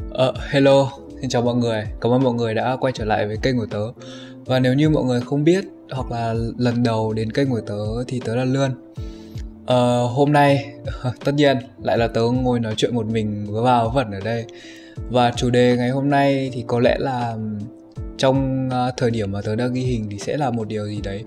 Uh, 0.00 0.34
hello, 0.50 0.90
xin 1.20 1.30
chào 1.30 1.42
mọi 1.42 1.54
người. 1.54 1.84
Cảm 2.00 2.12
ơn 2.12 2.22
mọi 2.22 2.32
người 2.34 2.54
đã 2.54 2.76
quay 2.80 2.92
trở 2.92 3.04
lại 3.04 3.26
với 3.26 3.36
kênh 3.42 3.58
của 3.58 3.66
tớ. 3.66 3.80
Và 4.44 4.58
nếu 4.58 4.74
như 4.74 4.90
mọi 4.90 5.04
người 5.04 5.20
không 5.20 5.44
biết 5.44 5.64
hoặc 5.90 6.10
là 6.10 6.34
lần 6.58 6.82
đầu 6.82 7.12
đến 7.12 7.32
kênh 7.32 7.50
của 7.50 7.60
tớ 7.60 8.04
thì 8.08 8.20
tớ 8.24 8.36
là 8.36 8.44
Lươn. 8.44 8.70
Uh, 9.62 10.10
hôm 10.10 10.32
nay 10.32 10.72
tất 11.24 11.34
nhiên 11.34 11.56
lại 11.82 11.98
là 11.98 12.08
tớ 12.08 12.20
ngồi 12.20 12.60
nói 12.60 12.74
chuyện 12.76 12.94
một 12.94 13.06
mình 13.06 13.46
với 13.48 13.62
vào 13.62 13.90
vẩn 13.90 14.10
ở 14.10 14.20
đây. 14.20 14.44
Và 15.10 15.32
chủ 15.36 15.50
đề 15.50 15.76
ngày 15.76 15.90
hôm 15.90 16.10
nay 16.10 16.50
thì 16.52 16.64
có 16.66 16.80
lẽ 16.80 16.96
là 16.98 17.36
trong 18.18 18.68
uh, 18.68 18.96
thời 18.96 19.10
điểm 19.10 19.32
mà 19.32 19.40
tớ 19.42 19.56
đang 19.56 19.72
ghi 19.72 19.82
hình 19.82 20.06
thì 20.10 20.18
sẽ 20.18 20.36
là 20.36 20.50
một 20.50 20.68
điều 20.68 20.86
gì 20.86 21.00
đấy 21.00 21.24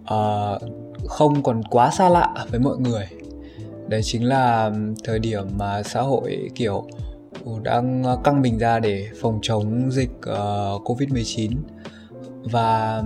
uh, 0.00 0.62
không 1.08 1.42
còn 1.42 1.62
quá 1.70 1.90
xa 1.90 2.08
lạ 2.08 2.34
với 2.50 2.60
mọi 2.60 2.76
người. 2.78 3.06
Đấy 3.88 4.02
chính 4.02 4.24
là 4.24 4.70
thời 5.04 5.18
điểm 5.18 5.44
mà 5.58 5.82
xã 5.82 6.00
hội 6.00 6.50
kiểu 6.54 6.86
đang 7.62 8.02
ờ, 8.02 8.18
căng 8.24 8.42
mình 8.42 8.58
ra 8.58 8.78
để 8.78 9.08
phòng 9.20 9.38
chống 9.42 9.90
dịch 9.90 10.10
ờ, 10.22 10.72
uh, 10.74 10.90
Covid-19 10.90 11.50
và 12.44 13.02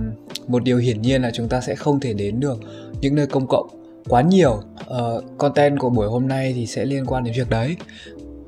một 0.47 0.63
điều 0.63 0.77
hiển 0.77 1.01
nhiên 1.01 1.21
là 1.21 1.31
chúng 1.33 1.49
ta 1.49 1.61
sẽ 1.61 1.75
không 1.75 1.99
thể 1.99 2.13
đến 2.13 2.39
được 2.39 2.59
những 3.01 3.15
nơi 3.15 3.27
công 3.27 3.47
cộng 3.47 3.67
quá 4.09 4.21
nhiều. 4.21 4.61
Uh, 4.81 5.37
content 5.37 5.79
của 5.79 5.89
buổi 5.89 6.07
hôm 6.07 6.27
nay 6.27 6.53
thì 6.55 6.67
sẽ 6.67 6.85
liên 6.85 7.05
quan 7.05 7.23
đến 7.23 7.33
việc 7.37 7.49
đấy. 7.49 7.75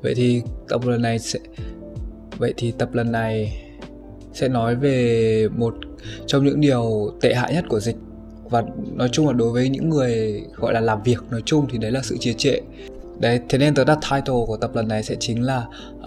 Vậy 0.01 0.13
thì 0.15 0.41
tập 0.69 0.81
lần 0.85 1.01
này 1.01 1.19
sẽ 1.19 1.39
vậy 2.37 2.53
thì 2.57 2.71
tập 2.71 2.89
lần 2.93 3.11
này 3.11 3.61
sẽ 4.33 4.47
nói 4.47 4.75
về 4.75 5.47
một 5.57 5.75
trong 6.27 6.45
những 6.45 6.61
điều 6.61 7.11
tệ 7.21 7.33
hại 7.33 7.53
nhất 7.53 7.65
của 7.69 7.79
dịch 7.79 7.95
và 8.49 8.63
nói 8.93 9.09
chung 9.11 9.27
là 9.27 9.33
đối 9.33 9.51
với 9.51 9.69
những 9.69 9.89
người 9.89 10.43
gọi 10.55 10.73
là 10.73 10.79
làm 10.79 11.03
việc 11.03 11.23
nói 11.29 11.41
chung 11.45 11.67
thì 11.71 11.77
đấy 11.77 11.91
là 11.91 12.01
sự 12.03 12.17
chia 12.19 12.33
trệ 12.33 12.59
Đấy, 13.19 13.39
thế 13.49 13.57
nên 13.57 13.75
tớ 13.75 13.83
đặt 13.83 13.99
title 14.01 14.35
của 14.47 14.57
tập 14.61 14.71
lần 14.75 14.87
này 14.87 15.03
sẽ 15.03 15.15
chính 15.19 15.43
là 15.43 15.65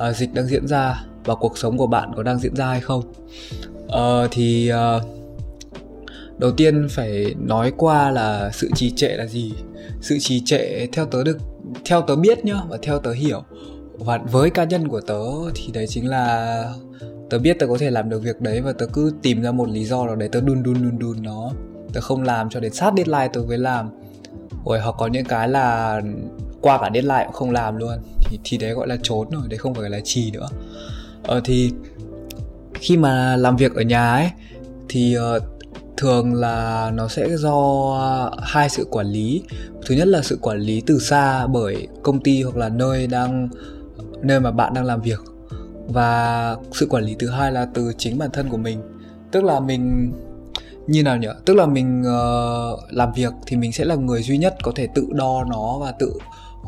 uh, 0.09 0.17
dịch 0.17 0.35
đang 0.35 0.47
diễn 0.47 0.67
ra 0.67 1.05
và 1.25 1.35
cuộc 1.35 1.59
sống 1.59 1.79
của 1.79 1.87
bạn 1.87 2.13
có 2.17 2.23
đang 2.23 2.39
diễn 2.39 2.57
ra 2.57 2.67
hay 2.67 2.81
không. 2.81 3.13
Uh, 3.87 4.29
thì 4.31 4.73
uh, 4.73 5.03
đầu 6.39 6.53
tiên 6.53 6.89
phải 6.91 7.35
nói 7.39 7.73
qua 7.77 8.11
là 8.11 8.51
sự 8.53 8.71
trì 8.75 8.91
trệ 8.91 9.09
là 9.09 9.27
gì. 9.27 9.53
Sự 10.01 10.17
trì 10.21 10.43
trệ 10.45 10.87
theo 10.93 11.07
tớ 11.07 11.25
được 11.25 11.39
theo 11.85 12.03
tớ 12.03 12.17
biết 12.17 12.45
nhá 12.45 12.63
và 12.69 12.79
theo 12.83 12.99
tớ 12.99 13.13
hiểu 13.13 13.43
và 13.99 14.19
với 14.19 14.51
cá 14.51 14.65
nhân 14.65 14.89
của 14.89 15.01
tớ 15.01 15.21
thì 15.55 15.73
đấy 15.73 15.87
chính 15.87 16.09
là 16.09 16.65
tớ 17.31 17.39
biết 17.39 17.59
tớ 17.59 17.67
có 17.67 17.77
thể 17.79 17.91
làm 17.91 18.09
được 18.09 18.23
việc 18.23 18.41
đấy 18.41 18.61
và 18.61 18.73
tớ 18.73 18.87
cứ 18.93 19.13
tìm 19.23 19.43
ra 19.43 19.53
một 19.53 19.69
lý 19.69 19.85
do 19.85 20.07
nào 20.07 20.17
đấy 20.17 20.29
tớ 20.29 20.41
đun 20.41 20.63
đun 20.63 20.83
đun 20.83 20.99
đun 20.99 21.23
nó 21.23 21.51
tớ 21.93 22.01
không 22.01 22.23
làm 22.23 22.51
cho 22.51 22.61
đến 22.61 22.73
sát 22.73 22.93
deadline 22.97 23.29
tớ 23.33 23.41
mới 23.49 23.59
làm 23.59 23.91
rồi 24.67 24.81
hoặc 24.81 24.95
có 24.99 25.07
những 25.07 25.25
cái 25.25 25.49
là 25.49 26.01
qua 26.61 26.79
cả 26.79 26.91
deadline 26.95 27.25
cũng 27.25 27.35
không 27.35 27.51
làm 27.51 27.77
luôn. 27.77 27.99
Thì, 28.25 28.39
thì 28.45 28.59
đấy 28.59 28.73
gọi 28.73 28.89
là 28.89 28.97
trốn 29.03 29.29
rồi 29.31 29.43
đấy 29.49 29.59
không 29.59 29.75
phải 29.75 29.91
là 29.91 30.01
trì 30.05 30.31
nữa. 30.31 30.49
Ờ, 31.23 31.41
thì 31.45 31.73
khi 32.75 32.97
mà 32.97 33.37
làm 33.37 33.57
việc 33.57 33.75
ở 33.75 33.83
nhà 33.83 34.13
ấy 34.13 34.31
thì 34.89 35.17
uh, 35.37 35.43
thường 35.97 36.35
là 36.35 36.91
nó 36.95 37.09
sẽ 37.09 37.37
do 37.37 38.33
hai 38.43 38.69
sự 38.69 38.87
quản 38.91 39.07
lý. 39.07 39.43
Thứ 39.87 39.95
nhất 39.95 40.09
là 40.09 40.23
sự 40.23 40.39
quản 40.43 40.59
lý 40.59 40.83
từ 40.87 40.99
xa 40.99 41.47
bởi 41.47 41.89
công 42.03 42.21
ty 42.23 42.43
hoặc 42.43 42.57
là 42.57 42.69
nơi 42.69 43.07
đang 43.07 43.49
nơi 44.23 44.41
mà 44.41 44.51
bạn 44.51 44.75
đang 44.75 44.85
làm 44.85 45.01
việc. 45.01 45.21
Và 45.89 46.57
sự 46.73 46.87
quản 46.87 47.05
lý 47.05 47.17
thứ 47.19 47.29
hai 47.29 47.53
là 47.53 47.67
từ 47.75 47.93
chính 47.99 48.19
bản 48.19 48.31
thân 48.33 48.49
của 48.49 48.57
mình. 48.57 48.83
Tức 49.31 49.45
là 49.45 49.61
mình 49.61 50.13
như 50.87 51.03
nào 51.03 51.17
nhỉ? 51.17 51.29
Tức 51.45 51.55
là 51.55 51.67
mình 51.67 52.03
uh, 52.03 52.81
làm 52.91 53.13
việc 53.13 53.33
thì 53.47 53.57
mình 53.57 53.73
sẽ 53.73 53.85
là 53.85 53.95
người 53.95 54.23
duy 54.23 54.39
nhất 54.39 54.57
có 54.63 54.73
thể 54.75 54.89
tự 54.95 55.07
đo 55.11 55.45
nó 55.45 55.79
và 55.79 55.93
tự 55.93 56.13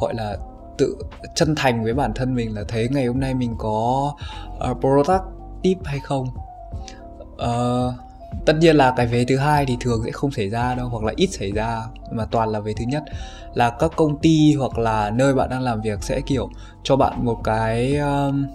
gọi 0.01 0.15
là 0.15 0.37
tự 0.79 0.97
chân 1.35 1.55
thành 1.55 1.85
với 1.85 1.95
bản 1.95 2.13
thân 2.15 2.35
mình 2.35 2.55
là 2.55 2.65
thấy 2.69 2.89
ngày 2.91 3.07
hôm 3.07 3.21
nay 3.21 3.35
mình 3.35 3.55
có 3.59 4.13
ờ, 4.59 4.71
uh, 4.71 5.07
tip 5.63 5.79
hay 5.85 5.99
không? 5.99 6.27
Uh, 7.33 7.95
tất 8.47 8.57
nhiên 8.61 8.77
là 8.77 8.93
cái 8.97 9.07
vế 9.07 9.25
thứ 9.25 9.37
hai 9.37 9.67
thì 9.67 9.77
thường 9.81 10.03
sẽ 10.05 10.11
không 10.11 10.31
xảy 10.31 10.51
ra 10.51 10.75
đâu 10.75 10.89
hoặc 10.89 11.05
là 11.05 11.13
ít 11.17 11.27
xảy 11.27 11.53
ra 11.53 11.83
mà 12.11 12.25
toàn 12.25 12.49
là 12.49 12.61
vế 12.61 12.73
thứ 12.73 12.85
nhất. 12.85 13.03
Là 13.55 13.71
các 13.71 13.91
công 13.97 14.19
ty 14.19 14.55
hoặc 14.55 14.79
là 14.79 15.11
nơi 15.11 15.35
bạn 15.35 15.49
đang 15.49 15.61
làm 15.61 15.81
việc 15.81 16.03
sẽ 16.03 16.21
kiểu 16.21 16.49
cho 16.83 16.97
bạn 16.97 17.25
một 17.25 17.41
cái 17.45 17.97
um, 17.97 18.47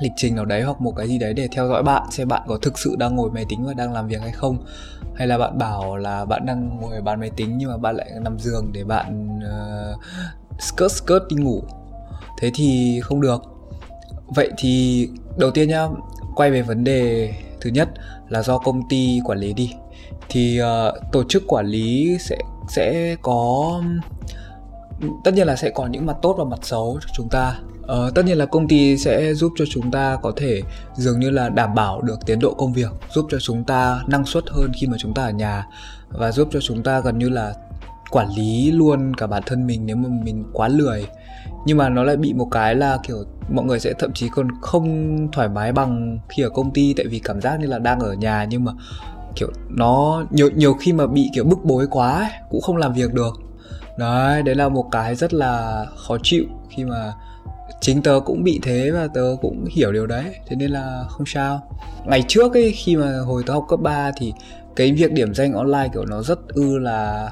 lịch 0.00 0.12
trình 0.16 0.36
nào 0.36 0.44
đấy 0.44 0.62
hoặc 0.62 0.80
một 0.80 0.92
cái 0.96 1.08
gì 1.08 1.18
đấy 1.18 1.34
để 1.34 1.48
theo 1.52 1.68
dõi 1.68 1.82
bạn 1.82 2.02
xem 2.10 2.28
bạn 2.28 2.42
có 2.46 2.58
thực 2.62 2.78
sự 2.78 2.96
đang 2.98 3.16
ngồi 3.16 3.30
máy 3.30 3.44
tính 3.48 3.64
và 3.66 3.74
đang 3.74 3.92
làm 3.92 4.08
việc 4.08 4.20
hay 4.20 4.32
không. 4.32 4.58
Hay 5.14 5.26
là 5.26 5.38
bạn 5.38 5.58
bảo 5.58 5.96
là 5.96 6.24
bạn 6.24 6.46
đang 6.46 6.78
ngồi 6.80 6.94
ở 6.94 7.02
bàn 7.02 7.20
máy 7.20 7.30
tính 7.36 7.58
nhưng 7.58 7.70
mà 7.70 7.76
bạn 7.76 7.96
lại 7.96 8.10
nằm 8.20 8.38
giường 8.38 8.72
để 8.72 8.84
bạn 8.84 9.38
uh, 9.38 10.00
skirt 10.60 10.92
skirt 10.92 11.22
đi 11.28 11.36
ngủ. 11.36 11.62
Thế 12.38 12.50
thì 12.54 13.00
không 13.00 13.20
được. 13.20 13.42
Vậy 14.34 14.50
thì 14.58 15.08
đầu 15.38 15.50
tiên 15.50 15.68
nhá 15.68 15.88
quay 16.34 16.50
về 16.50 16.62
vấn 16.62 16.84
đề 16.84 17.34
thứ 17.60 17.70
nhất 17.70 17.88
là 18.28 18.42
do 18.42 18.58
công 18.58 18.88
ty 18.88 19.20
quản 19.24 19.38
lý 19.38 19.52
đi. 19.52 19.72
Thì 20.28 20.60
uh, 20.62 21.12
tổ 21.12 21.24
chức 21.24 21.42
quản 21.46 21.66
lý 21.66 22.16
sẽ 22.20 22.38
sẽ 22.68 23.16
có 23.22 23.82
tất 25.24 25.34
nhiên 25.34 25.46
là 25.46 25.56
sẽ 25.56 25.70
có 25.70 25.86
những 25.86 26.06
mặt 26.06 26.16
tốt 26.22 26.34
và 26.38 26.44
mặt 26.44 26.58
xấu 26.62 26.98
cho 27.00 27.08
chúng 27.14 27.28
ta. 27.28 27.58
Uh, 27.80 28.14
tất 28.14 28.24
nhiên 28.24 28.38
là 28.38 28.46
công 28.46 28.68
ty 28.68 28.98
sẽ 28.98 29.34
giúp 29.34 29.52
cho 29.56 29.64
chúng 29.70 29.90
ta 29.90 30.16
có 30.22 30.32
thể 30.36 30.62
dường 30.96 31.20
như 31.20 31.30
là 31.30 31.48
đảm 31.48 31.74
bảo 31.74 32.02
được 32.02 32.18
tiến 32.26 32.38
độ 32.38 32.54
công 32.54 32.72
việc 32.72 32.90
giúp 33.14 33.26
cho 33.30 33.38
chúng 33.40 33.64
ta 33.64 34.02
năng 34.06 34.26
suất 34.26 34.44
hơn 34.50 34.72
khi 34.80 34.86
mà 34.86 34.96
chúng 34.98 35.14
ta 35.14 35.22
ở 35.22 35.30
nhà 35.30 35.66
và 36.08 36.32
giúp 36.32 36.48
cho 36.52 36.60
chúng 36.60 36.82
ta 36.82 37.00
gần 37.00 37.18
như 37.18 37.28
là 37.28 37.54
quản 38.10 38.28
lý 38.36 38.70
luôn 38.70 39.14
cả 39.14 39.26
bản 39.26 39.42
thân 39.46 39.66
mình 39.66 39.86
nếu 39.86 39.96
mà 39.96 40.08
mình 40.24 40.44
quá 40.52 40.68
lười. 40.68 41.06
Nhưng 41.66 41.76
mà 41.76 41.88
nó 41.88 42.04
lại 42.04 42.16
bị 42.16 42.32
một 42.32 42.48
cái 42.50 42.74
là 42.74 42.98
kiểu 43.02 43.16
mọi 43.48 43.64
người 43.64 43.80
sẽ 43.80 43.92
thậm 43.98 44.12
chí 44.12 44.28
còn 44.28 44.48
không 44.60 45.16
thoải 45.32 45.48
mái 45.48 45.72
bằng 45.72 46.18
khi 46.28 46.42
ở 46.42 46.48
công 46.50 46.70
ty 46.70 46.94
tại 46.94 47.06
vì 47.06 47.18
cảm 47.18 47.40
giác 47.40 47.60
như 47.60 47.66
là 47.66 47.78
đang 47.78 48.00
ở 48.00 48.12
nhà 48.12 48.46
nhưng 48.50 48.64
mà 48.64 48.72
kiểu 49.36 49.48
nó 49.68 50.24
nhiều 50.30 50.50
nhiều 50.54 50.74
khi 50.74 50.92
mà 50.92 51.06
bị 51.06 51.30
kiểu 51.34 51.44
bức 51.44 51.64
bối 51.64 51.86
quá 51.90 52.12
ấy, 52.12 52.30
cũng 52.50 52.60
không 52.60 52.76
làm 52.76 52.92
việc 52.92 53.14
được. 53.14 53.40
Đấy 53.98 54.42
đấy 54.42 54.54
là 54.54 54.68
một 54.68 54.88
cái 54.90 55.14
rất 55.14 55.34
là 55.34 55.86
khó 55.96 56.16
chịu 56.22 56.44
khi 56.70 56.84
mà 56.84 57.12
chính 57.80 58.02
tớ 58.02 58.20
cũng 58.24 58.44
bị 58.44 58.60
thế 58.62 58.90
và 58.90 59.08
tớ 59.14 59.36
cũng 59.42 59.64
hiểu 59.70 59.92
điều 59.92 60.06
đấy 60.06 60.24
thế 60.46 60.56
nên 60.56 60.70
là 60.70 61.04
không 61.08 61.26
sao. 61.26 61.60
Ngày 62.04 62.24
trước 62.28 62.54
ấy 62.54 62.72
khi 62.72 62.96
mà 62.96 63.18
hồi 63.26 63.42
tớ 63.46 63.52
học 63.52 63.64
cấp 63.68 63.80
3 63.80 64.10
thì 64.16 64.32
cái 64.76 64.92
việc 64.92 65.12
điểm 65.12 65.34
danh 65.34 65.52
online 65.52 65.88
kiểu 65.92 66.04
nó 66.04 66.22
rất 66.22 66.48
ư 66.48 66.78
là 66.78 67.30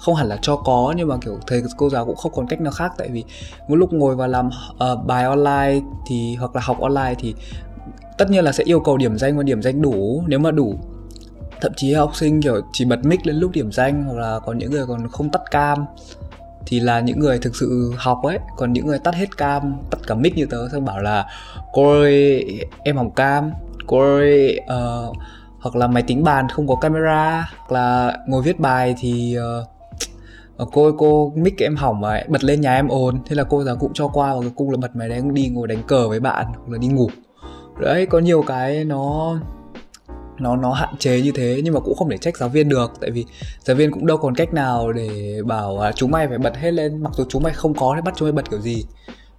không 0.00 0.14
hẳn 0.14 0.28
là 0.28 0.38
cho 0.42 0.56
có 0.56 0.94
nhưng 0.96 1.08
mà 1.08 1.16
kiểu 1.20 1.38
thầy 1.46 1.62
cô 1.76 1.90
giáo 1.90 2.06
cũng 2.06 2.16
không 2.16 2.32
còn 2.34 2.46
cách 2.46 2.60
nào 2.60 2.72
khác 2.72 2.92
tại 2.98 3.08
vì 3.08 3.24
mỗi 3.68 3.78
lúc 3.78 3.92
ngồi 3.92 4.16
và 4.16 4.26
làm 4.26 4.50
uh, 4.92 5.06
bài 5.06 5.24
online 5.24 5.80
thì 6.06 6.36
hoặc 6.36 6.56
là 6.56 6.62
học 6.64 6.80
online 6.80 7.14
thì 7.18 7.34
tất 8.18 8.30
nhiên 8.30 8.44
là 8.44 8.52
sẽ 8.52 8.64
yêu 8.64 8.80
cầu 8.80 8.96
điểm 8.96 9.18
danh 9.18 9.36
và 9.36 9.42
điểm 9.42 9.62
danh 9.62 9.82
đủ. 9.82 10.24
Nếu 10.26 10.38
mà 10.38 10.50
đủ 10.50 10.78
thậm 11.60 11.72
chí 11.76 11.92
học 11.92 12.16
sinh 12.16 12.42
kiểu 12.42 12.60
chỉ 12.72 12.84
bật 12.84 13.04
mic 13.04 13.26
lên 13.26 13.36
lúc 13.36 13.50
điểm 13.52 13.72
danh 13.72 14.04
hoặc 14.04 14.18
là 14.18 14.38
có 14.38 14.52
những 14.52 14.70
người 14.70 14.86
còn 14.86 15.08
không 15.08 15.30
tắt 15.30 15.42
cam 15.50 15.84
thì 16.66 16.80
là 16.80 17.00
những 17.00 17.20
người 17.20 17.38
thực 17.38 17.56
sự 17.56 17.92
học 17.96 18.20
ấy 18.22 18.38
còn 18.56 18.72
những 18.72 18.86
người 18.86 18.98
tắt 18.98 19.14
hết 19.14 19.36
cam 19.36 19.76
tắt 19.90 19.98
cả 20.06 20.14
mic 20.14 20.36
như 20.36 20.46
tớ 20.46 20.68
xong 20.72 20.84
bảo 20.84 21.00
là 21.00 21.26
cô 21.72 21.92
ơi 21.92 22.46
em 22.82 22.96
hỏng 22.96 23.10
cam 23.10 23.50
cô 23.86 24.00
ơi 24.00 24.60
uh, 24.64 25.16
hoặc 25.60 25.76
là 25.76 25.86
máy 25.86 26.02
tính 26.02 26.24
bàn 26.24 26.48
không 26.48 26.68
có 26.68 26.76
camera 26.76 27.50
hoặc 27.58 27.72
là 27.72 28.16
ngồi 28.26 28.42
viết 28.42 28.60
bài 28.60 28.94
thì 28.98 29.36
uh, 29.38 29.68
Ờ, 30.60 30.66
cô 30.72 30.84
ơi 30.84 30.92
cô 30.98 31.32
mic 31.36 31.62
em 31.62 31.76
hỏng 31.76 32.00
mà 32.00 32.22
bật 32.28 32.44
lên 32.44 32.60
nhà 32.60 32.74
em 32.74 32.88
ồn. 32.88 33.18
Thế 33.26 33.36
là 33.36 33.44
cô 33.44 33.64
giáo 33.64 33.76
cũng 33.76 33.92
cho 33.94 34.08
qua 34.08 34.34
và 34.34 34.40
cuối 34.40 34.50
cùng 34.56 34.70
là 34.70 34.76
bật 34.76 34.96
máy 34.96 35.08
đấy 35.08 35.22
đi 35.32 35.48
ngồi 35.48 35.68
đánh 35.68 35.82
cờ 35.82 36.08
với 36.08 36.20
bạn 36.20 36.46
hoặc 36.46 36.68
là 36.68 36.78
đi 36.78 36.88
ngủ. 36.88 37.08
Đấy 37.80 38.06
có 38.06 38.18
nhiều 38.18 38.42
cái 38.46 38.84
nó 38.84 39.34
nó 40.38 40.56
nó 40.56 40.72
hạn 40.72 40.94
chế 40.98 41.20
như 41.20 41.32
thế 41.34 41.60
nhưng 41.64 41.74
mà 41.74 41.80
cũng 41.80 41.94
không 41.94 42.10
thể 42.10 42.16
trách 42.18 42.36
giáo 42.36 42.48
viên 42.48 42.68
được 42.68 42.92
tại 43.00 43.10
vì 43.10 43.24
giáo 43.64 43.76
viên 43.76 43.92
cũng 43.92 44.06
đâu 44.06 44.16
còn 44.16 44.34
cách 44.34 44.54
nào 44.54 44.92
để 44.92 45.38
bảo 45.46 45.78
à, 45.78 45.92
chúng 45.92 46.10
mày 46.10 46.28
phải 46.28 46.38
bật 46.38 46.56
hết 46.56 46.70
lên 46.70 47.02
mặc 47.02 47.12
dù 47.16 47.24
chúng 47.28 47.42
mày 47.42 47.52
không 47.52 47.74
có 47.74 47.92
thì 47.96 48.02
bắt 48.04 48.14
chúng 48.16 48.26
mày 48.26 48.32
bật 48.32 48.50
kiểu 48.50 48.60
gì. 48.60 48.84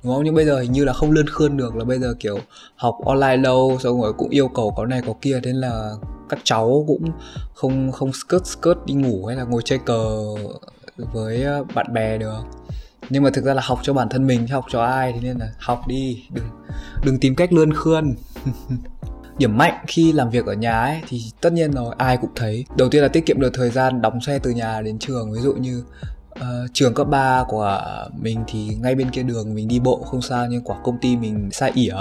Đúng 0.04 0.14
không? 0.14 0.24
Nhưng 0.24 0.36
bây 0.36 0.46
giờ 0.46 0.60
hình 0.60 0.72
như 0.72 0.86
là 0.86 0.94
không 0.94 1.12
lươn 1.12 1.28
khươn 1.28 1.58
được 1.58 1.76
là 1.76 1.86
bây 1.86 2.00
giờ 2.00 2.14
kiểu 2.20 2.40
học 2.76 2.98
online 3.06 3.38
lâu 3.38 3.78
xong 3.80 4.02
rồi 4.02 4.14
cũng 4.14 4.30
yêu 4.30 4.48
cầu 4.48 4.74
có 4.78 4.86
này 4.86 5.02
có 5.08 5.14
kia 5.22 5.40
nên 5.44 5.56
là 5.56 5.92
các 6.30 6.40
cháu 6.44 6.86
cũng 6.88 7.06
không 7.54 7.92
không 7.92 8.12
skirt 8.14 8.46
skirt 8.46 8.78
đi 8.86 8.94
ngủ 8.94 9.26
hay 9.26 9.38
là 9.38 9.44
ngồi 9.44 9.62
chơi 9.66 9.80
cờ 9.86 10.18
với 10.98 11.44
ờ, 11.44 11.64
bạn 11.76 11.94
bè 11.94 12.18
được. 12.18 12.42
Nhưng 13.10 13.24
mà 13.24 13.30
thực 13.34 13.44
ra 13.44 13.54
là 13.54 13.62
học 13.66 13.80
cho 13.84 13.94
bản 13.94 14.10
thân 14.10 14.28
mình 14.28 14.48
chứ 14.48 14.54
học 14.54 14.66
cho 14.70 14.84
ai 14.84 15.14
thế 15.14 15.20
nên 15.22 15.38
là 15.38 15.48
học 15.60 15.82
đi 15.88 16.24
đừng 16.32 16.46
đừng 17.06 17.20
tìm 17.20 17.36
cách 17.36 17.54
lươn 17.54 17.74
khươn. 17.74 18.16
Điểm 19.38 19.58
mạnh 19.58 19.84
khi 19.88 20.12
làm 20.12 20.30
việc 20.30 20.46
ở 20.46 20.54
nhà 20.54 20.82
ấy 20.82 21.02
thì 21.08 21.22
tất 21.42 21.54
nhiên 21.54 21.72
rồi 21.72 21.96
ai 21.98 22.18
cũng 22.18 22.30
thấy. 22.36 22.66
Đầu 22.78 22.90
tiên 22.90 23.02
là 23.02 23.08
tiết 23.08 23.26
kiệm 23.26 23.40
được 23.40 23.52
thời 23.54 23.70
gian 23.70 24.02
đóng 24.02 24.22
xe 24.22 24.40
từ 24.40 24.52
nhà 24.52 24.82
đến 24.82 25.00
trường 25.00 25.32
ví 25.32 25.40
dụ 25.40 25.54
như 25.54 25.84
uh, 26.40 26.46
trường 26.74 26.94
cấp 26.94 27.08
3 27.08 27.44
của 27.48 27.82
mình 28.18 28.44
thì 28.48 28.68
ngay 28.82 28.96
bên 28.96 29.10
kia 29.10 29.24
đường 29.24 29.56
mình 29.56 29.68
đi 29.68 29.80
bộ 29.80 30.04
không 30.04 30.22
sao 30.22 30.48
nhưng 30.50 30.64
quả 30.64 30.78
công 30.84 30.98
ty 30.98 31.18
mình 31.18 31.52
xa 31.52 31.70
ỉa 31.74 31.96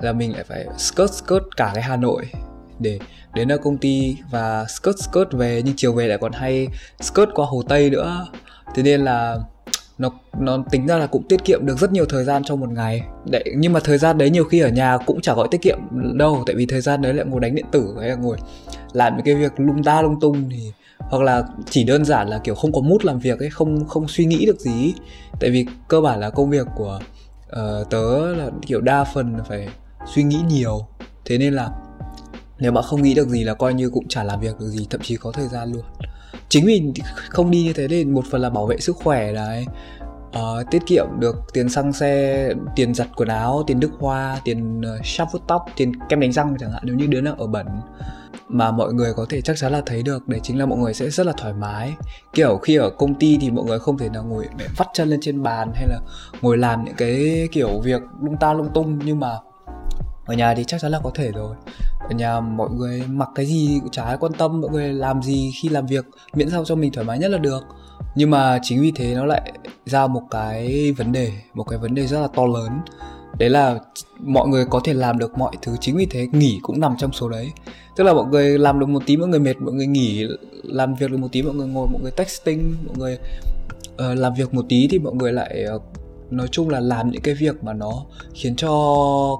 là 0.00 0.12
mình 0.12 0.34
lại 0.34 0.44
phải 0.44 0.66
skirt 0.78 1.10
skirt 1.10 1.42
cả 1.56 1.70
cái 1.74 1.82
Hà 1.82 1.96
Nội 1.96 2.24
để 2.78 2.98
đến 3.34 3.52
ở 3.52 3.56
công 3.56 3.78
ty 3.78 4.16
và 4.30 4.64
skirt 4.68 4.98
skirt 4.98 5.32
về 5.32 5.62
nhưng 5.64 5.74
chiều 5.76 5.92
về 5.92 6.08
lại 6.08 6.18
còn 6.18 6.32
hay 6.32 6.68
skirt 7.00 7.28
qua 7.34 7.46
Hồ 7.46 7.62
Tây 7.68 7.90
nữa. 7.90 8.26
Thế 8.74 8.82
nên 8.82 9.00
là 9.00 9.36
nó 9.98 10.10
nó 10.38 10.64
tính 10.70 10.86
ra 10.86 10.96
là 10.96 11.06
cũng 11.06 11.22
tiết 11.28 11.44
kiệm 11.44 11.66
được 11.66 11.78
rất 11.78 11.92
nhiều 11.92 12.04
thời 12.08 12.24
gian 12.24 12.44
trong 12.44 12.60
một 12.60 12.70
ngày. 12.70 13.02
Đấy 13.30 13.44
nhưng 13.56 13.72
mà 13.72 13.80
thời 13.84 13.98
gian 13.98 14.18
đấy 14.18 14.30
nhiều 14.30 14.44
khi 14.44 14.60
ở 14.60 14.68
nhà 14.68 14.98
cũng 15.06 15.20
chả 15.20 15.34
gọi 15.34 15.48
tiết 15.50 15.62
kiệm 15.62 15.78
đâu 16.14 16.42
tại 16.46 16.56
vì 16.56 16.66
thời 16.66 16.80
gian 16.80 17.02
đấy 17.02 17.14
lại 17.14 17.26
ngồi 17.26 17.40
đánh 17.40 17.54
điện 17.54 17.66
tử 17.72 17.94
hay 18.00 18.08
là 18.08 18.14
ngồi 18.14 18.36
làm 18.92 19.16
những 19.16 19.24
cái 19.24 19.34
việc 19.34 19.52
lung 19.56 19.84
ta 19.84 20.02
lung 20.02 20.20
tung 20.20 20.50
thì 20.50 20.72
hoặc 20.98 21.22
là 21.22 21.42
chỉ 21.70 21.84
đơn 21.84 22.04
giản 22.04 22.28
là 22.28 22.38
kiểu 22.44 22.54
không 22.54 22.72
có 22.72 22.80
mút 22.80 23.04
làm 23.04 23.18
việc 23.18 23.38
ấy 23.38 23.50
không 23.50 23.88
không 23.88 24.08
suy 24.08 24.24
nghĩ 24.24 24.46
được 24.46 24.60
gì 24.60 24.94
tại 25.40 25.50
vì 25.50 25.66
cơ 25.88 26.00
bản 26.00 26.20
là 26.20 26.30
công 26.30 26.50
việc 26.50 26.66
của 26.76 27.00
uh, 27.52 27.90
tớ 27.90 28.34
là 28.34 28.50
kiểu 28.66 28.80
đa 28.80 29.04
phần 29.04 29.36
phải 29.48 29.68
suy 30.14 30.22
nghĩ 30.22 30.38
nhiều. 30.48 30.86
Thế 31.24 31.38
nên 31.38 31.54
là 31.54 31.70
nếu 32.62 32.72
mà 32.72 32.82
không 32.82 33.02
nghĩ 33.02 33.14
được 33.14 33.28
gì 33.28 33.44
là 33.44 33.54
coi 33.54 33.74
như 33.74 33.90
cũng 33.90 34.08
chả 34.08 34.22
làm 34.22 34.40
việc 34.40 34.58
được 34.60 34.68
gì 34.68 34.86
thậm 34.90 35.00
chí 35.00 35.16
có 35.16 35.32
thời 35.32 35.48
gian 35.48 35.72
luôn. 35.72 35.82
Chính 36.48 36.66
vì 36.66 36.82
không 37.28 37.50
đi 37.50 37.62
như 37.62 37.72
thế 37.72 37.88
nên 37.88 38.14
một 38.14 38.24
phần 38.30 38.40
là 38.40 38.50
bảo 38.50 38.66
vệ 38.66 38.76
sức 38.78 38.96
khỏe 38.96 39.32
đấy 39.32 39.66
uh, 39.68 40.32
ờ, 40.32 40.64
tiết 40.70 40.82
kiệm 40.86 41.06
được 41.18 41.36
tiền 41.52 41.68
xăng 41.68 41.92
xe 41.92 42.48
tiền 42.76 42.94
giặt 42.94 43.08
quần 43.16 43.28
áo 43.28 43.64
tiền 43.66 43.80
nước 43.80 43.90
hoa 43.98 44.40
tiền 44.44 44.80
uh, 44.80 45.06
shampoo 45.06 45.38
tóc 45.48 45.64
tiền 45.76 45.92
kem 46.08 46.20
đánh 46.20 46.32
răng 46.32 46.56
chẳng 46.60 46.72
hạn. 46.72 46.82
Nếu 46.86 46.94
như 46.94 47.06
đứa 47.06 47.20
nào 47.20 47.34
ở 47.38 47.46
bẩn 47.46 47.66
mà 48.48 48.70
mọi 48.70 48.92
người 48.92 49.12
có 49.16 49.26
thể 49.28 49.40
chắc 49.40 49.56
chắn 49.56 49.72
là 49.72 49.82
thấy 49.86 50.02
được 50.02 50.28
đấy 50.28 50.40
chính 50.42 50.58
là 50.58 50.66
mọi 50.66 50.78
người 50.78 50.94
sẽ 50.94 51.10
rất 51.10 51.26
là 51.26 51.32
thoải 51.36 51.52
mái. 51.52 51.94
Kiểu 52.32 52.56
khi 52.56 52.76
ở 52.76 52.90
công 52.90 53.14
ty 53.14 53.38
thì 53.40 53.50
mọi 53.50 53.64
người 53.64 53.78
không 53.78 53.98
thể 53.98 54.08
nào 54.08 54.24
ngồi 54.24 54.48
để 54.58 54.66
vắt 54.76 54.88
chân 54.94 55.08
lên 55.08 55.20
trên 55.22 55.42
bàn 55.42 55.72
hay 55.74 55.88
là 55.88 55.98
ngồi 56.42 56.58
làm 56.58 56.84
những 56.84 56.94
cái 56.94 57.48
kiểu 57.52 57.80
việc 57.80 58.02
lung 58.22 58.36
ta 58.36 58.52
lung 58.52 58.68
tung 58.74 58.98
nhưng 59.04 59.20
mà 59.20 59.28
ở 60.32 60.34
nhà 60.34 60.54
thì 60.54 60.64
chắc 60.64 60.80
chắn 60.80 60.92
là 60.92 61.00
có 61.02 61.10
thể 61.14 61.30
rồi. 61.30 61.54
Ở 61.98 62.14
nhà 62.16 62.40
mọi 62.40 62.70
người 62.70 63.02
mặc 63.08 63.28
cái 63.34 63.46
gì 63.46 63.78
cũng 63.80 63.90
chả 63.90 64.04
ai 64.04 64.16
quan 64.20 64.32
tâm 64.32 64.60
mọi 64.60 64.70
người 64.70 64.92
làm 64.92 65.22
gì 65.22 65.52
khi 65.60 65.68
làm 65.68 65.86
việc 65.86 66.06
miễn 66.34 66.50
sao 66.50 66.64
cho 66.64 66.74
mình 66.74 66.92
thoải 66.92 67.06
mái 67.06 67.18
nhất 67.18 67.30
là 67.30 67.38
được. 67.38 67.64
Nhưng 68.14 68.30
mà 68.30 68.58
chính 68.62 68.82
vì 68.82 68.92
thế 68.94 69.14
nó 69.14 69.24
lại 69.24 69.52
ra 69.86 70.06
một 70.06 70.22
cái 70.30 70.92
vấn 70.92 71.12
đề 71.12 71.32
một 71.54 71.64
cái 71.64 71.78
vấn 71.78 71.94
đề 71.94 72.06
rất 72.06 72.20
là 72.20 72.28
to 72.34 72.46
lớn. 72.46 72.70
Đấy 73.38 73.50
là 73.50 73.78
mọi 74.18 74.48
người 74.48 74.64
có 74.70 74.80
thể 74.84 74.94
làm 74.94 75.18
được 75.18 75.38
mọi 75.38 75.52
thứ 75.62 75.76
chính 75.80 75.96
vì 75.96 76.06
thế 76.06 76.26
nghỉ 76.32 76.58
cũng 76.62 76.80
nằm 76.80 76.94
trong 76.98 77.12
số 77.12 77.28
đấy. 77.28 77.50
Tức 77.96 78.04
là 78.04 78.12
mọi 78.12 78.26
người 78.26 78.58
làm 78.58 78.80
được 78.80 78.88
một 78.88 79.02
tí 79.06 79.16
mọi 79.16 79.28
người 79.28 79.40
mệt 79.40 79.56
mọi 79.60 79.74
người 79.74 79.86
nghỉ 79.86 80.26
làm 80.62 80.94
việc 80.94 81.10
được 81.10 81.16
một 81.16 81.28
tí 81.32 81.42
mọi 81.42 81.54
người 81.54 81.66
ngồi 81.66 81.88
mọi 81.88 82.02
người 82.02 82.10
texting 82.10 82.74
mọi 82.86 82.96
người 82.98 83.18
uh, 83.94 84.18
làm 84.18 84.34
việc 84.34 84.54
một 84.54 84.64
tí 84.68 84.88
thì 84.90 84.98
mọi 84.98 85.14
người 85.14 85.32
lại 85.32 85.64
uh, 85.76 85.82
nói 86.32 86.48
chung 86.50 86.68
là 86.68 86.80
làm 86.80 87.10
những 87.10 87.22
cái 87.22 87.34
việc 87.34 87.64
mà 87.64 87.72
nó 87.72 88.04
khiến 88.34 88.56
cho 88.56 88.70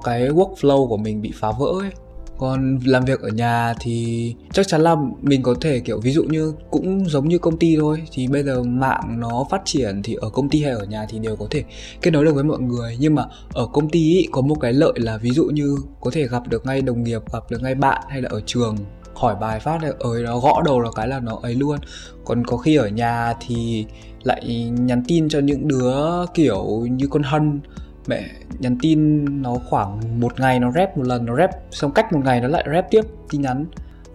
cái 0.05 0.29
workflow 0.29 0.89
của 0.89 0.97
mình 0.97 1.23
bị 1.23 1.33
phá 1.35 1.53
vỡ 1.59 1.67
ấy. 1.81 1.91
Còn 2.39 2.79
làm 2.85 3.05
việc 3.05 3.21
ở 3.21 3.29
nhà 3.29 3.75
thì 3.81 4.35
chắc 4.53 4.69
chắn 4.69 4.81
là 4.81 4.97
mình 5.23 5.43
có 5.43 5.55
thể 5.61 5.81
kiểu 5.81 6.00
ví 6.00 6.12
dụ 6.12 6.25
như 6.25 6.55
cũng 6.71 7.09
giống 7.09 7.29
như 7.29 7.39
công 7.39 7.59
ty 7.59 7.77
thôi 7.77 8.03
thì 8.12 8.27
bây 8.27 8.43
giờ 8.43 8.62
mạng 8.62 9.21
nó 9.21 9.47
phát 9.50 9.62
triển 9.65 10.03
thì 10.03 10.15
ở 10.15 10.31
công 10.31 10.49
ty 10.49 10.62
hay 10.62 10.73
ở 10.73 10.85
nhà 10.85 11.06
thì 11.09 11.19
đều 11.19 11.37
có 11.37 11.47
thể 11.50 11.65
kết 12.03 12.11
nối 12.11 12.25
được 12.25 12.35
với 12.35 12.44
mọi 12.44 12.59
người. 12.59 12.97
Nhưng 13.00 13.15
mà 13.15 13.25
ở 13.55 13.67
công 13.73 13.91
ty 13.91 14.00
ý, 14.00 14.29
có 14.33 14.41
một 14.41 14.56
cái 14.61 14.73
lợi 14.73 14.93
là 14.97 15.17
ví 15.17 15.31
dụ 15.31 15.44
như 15.44 15.77
có 16.00 16.11
thể 16.11 16.29
gặp 16.29 16.49
được 16.49 16.67
ngay 16.67 16.83
đồng 16.83 17.05
nghiệp 17.05 17.23
gặp 17.33 17.50
được 17.50 17.62
ngay 17.62 17.75
bạn 17.75 18.03
hay 18.09 18.23
là 18.23 18.29
ở 18.33 18.41
trường 18.47 18.77
khỏi 19.14 19.37
bài 19.41 19.61
phát 19.61 19.79
thì 19.82 19.88
ở 19.99 20.23
đó 20.23 20.38
gõ 20.38 20.62
đầu 20.64 20.81
là 20.81 20.91
cái 20.94 21.09
là 21.09 21.20
nó 21.20 21.38
ấy 21.43 21.55
luôn. 21.55 21.79
Còn 22.25 22.44
có 22.47 22.56
khi 22.56 22.76
ở 22.76 22.88
nhà 22.88 23.35
thì 23.47 23.87
lại 24.23 24.70
nhắn 24.79 25.03
tin 25.09 25.29
cho 25.29 25.38
những 25.38 25.69
đứa 25.69 25.97
kiểu 26.35 26.87
như 26.91 27.06
con 27.06 27.23
hân. 27.23 27.61
Mẹ 28.06 28.25
nhắn 28.59 28.79
tin 28.81 29.25
nó 29.43 29.55
khoảng 29.69 30.20
một 30.20 30.41
ngày 30.41 30.61
nó 30.61 30.73
rep 30.73 30.97
một 30.97 31.06
lần, 31.06 31.25
nó 31.26 31.37
rep, 31.37 31.50
xong 31.70 31.93
cách 31.93 32.12
một 32.12 32.20
ngày 32.25 32.41
nó 32.41 32.49
lại 32.49 32.64
rep 32.73 32.91
tiếp 32.91 33.05
tin 33.31 33.43
nhắn. 33.43 33.67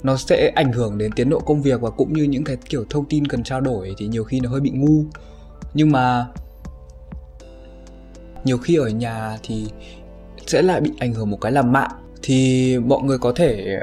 Nó 0.04 0.18
sẽ 0.18 0.52
ảnh 0.56 0.72
hưởng 0.72 0.98
đến 0.98 1.12
tiến 1.12 1.30
độ 1.30 1.40
công 1.40 1.62
việc 1.62 1.82
và 1.82 1.90
cũng 1.90 2.14
như 2.14 2.24
những 2.24 2.44
cái 2.44 2.58
kiểu 2.70 2.86
thông 2.90 3.06
tin 3.06 3.28
cần 3.28 3.44
trao 3.44 3.62
đổi 3.62 3.96
thì 3.98 4.08
nhiều 4.08 4.24
khi 4.24 4.40
nó 4.40 4.50
hơi 4.50 4.62
bị 4.62 4.70
ngu. 4.70 5.04
Nhưng 5.74 5.92
mà 5.92 6.28
nhiều 8.44 8.58
khi 8.58 8.76
ở 8.76 8.88
nhà 8.88 9.38
thì 9.44 9.68
sẽ 10.48 10.62
lại 10.62 10.82
bị 10.82 10.92
ảnh 11.00 11.14
hưởng 11.14 11.30
một 11.30 11.42
cái 11.42 11.52
là 11.52 11.62
mạng. 11.62 11.92
Thì 12.22 12.78
mọi 12.80 13.02
người 13.04 13.18
có 13.18 13.32
thể 13.36 13.80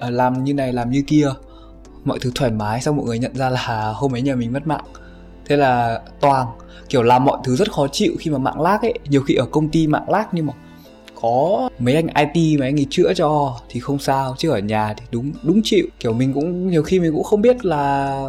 Ờ, 0.00 0.10
làm 0.10 0.44
như 0.44 0.54
này, 0.54 0.72
làm 0.72 0.90
như 0.90 1.02
kia. 1.06 1.28
Mọi 2.04 2.18
thứ 2.20 2.30
thoải 2.34 2.50
mái, 2.50 2.80
xong 2.80 2.96
mọi 2.96 3.06
người 3.06 3.18
nhận 3.18 3.34
ra 3.34 3.50
là 3.50 3.92
hôm 3.94 4.14
ấy 4.14 4.22
nhà 4.22 4.34
mình 4.34 4.52
mất 4.52 4.66
mạng. 4.66 4.84
Thế 5.46 5.56
là 5.56 6.00
toàn, 6.20 6.46
kiểu, 6.88 7.02
làm 7.02 7.24
mọi 7.24 7.38
thứ 7.44 7.56
rất 7.56 7.72
khó 7.72 7.86
chịu 7.92 8.12
khi 8.18 8.30
mà 8.30 8.38
mạng 8.38 8.60
lag 8.60 8.78
ấy. 8.82 8.94
Nhiều 9.08 9.22
khi 9.22 9.34
ở 9.34 9.46
công 9.50 9.68
ty 9.68 9.86
mạng 9.86 10.10
lag 10.10 10.24
nhưng 10.32 10.46
mà 10.46 10.52
có 11.20 11.68
mấy 11.78 11.94
anh 11.94 12.06
IT 12.06 12.58
mấy 12.58 12.68
anh 12.68 12.78
ấy 12.78 12.86
chữa 12.90 13.12
cho 13.14 13.56
thì 13.68 13.80
không 13.80 13.98
sao, 13.98 14.34
chứ 14.38 14.50
ở 14.50 14.58
nhà 14.58 14.94
thì 14.96 15.04
đúng 15.10 15.32
đúng 15.42 15.60
chịu. 15.64 15.86
Kiểu, 15.98 16.12
mình 16.12 16.32
cũng, 16.32 16.70
nhiều 16.70 16.82
khi 16.82 17.00
mình 17.00 17.12
cũng 17.12 17.24
không 17.24 17.42
biết 17.42 17.64
là 17.64 18.20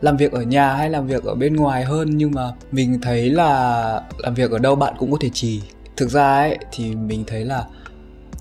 làm 0.00 0.16
việc 0.16 0.32
ở 0.32 0.42
nhà 0.42 0.74
hay 0.74 0.90
làm 0.90 1.06
việc 1.06 1.24
ở 1.24 1.34
bên 1.34 1.56
ngoài 1.56 1.84
hơn, 1.84 2.10
nhưng 2.16 2.30
mà 2.34 2.52
mình 2.72 2.98
thấy 3.02 3.30
là 3.30 4.02
làm 4.18 4.34
việc 4.34 4.50
ở 4.50 4.58
đâu 4.58 4.74
bạn 4.74 4.94
cũng 4.98 5.12
có 5.12 5.18
thể 5.20 5.30
trì 5.32 5.60
thực 5.96 6.10
ra 6.10 6.38
ấy, 6.38 6.58
thì 6.72 6.94
mình 6.94 7.24
thấy 7.26 7.44
là 7.44 7.64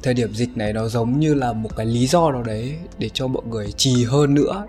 thời 0.04 0.14
điểm 0.14 0.34
dịch 0.34 0.58
này 0.58 0.74
nó 0.74 0.88
giống 0.88 1.20
như 1.20 1.34
là 1.34 1.54
một 1.54 1.70
cái 1.76 1.86
lý 1.86 2.08
do 2.08 2.32
nào 2.32 2.44
đấy 2.44 2.76
để 3.00 3.10
cho 3.14 3.28
mọi 3.28 3.44
người 3.50 3.72
trì 3.72 4.04
hơn 4.04 4.34
nữa. 4.34 4.66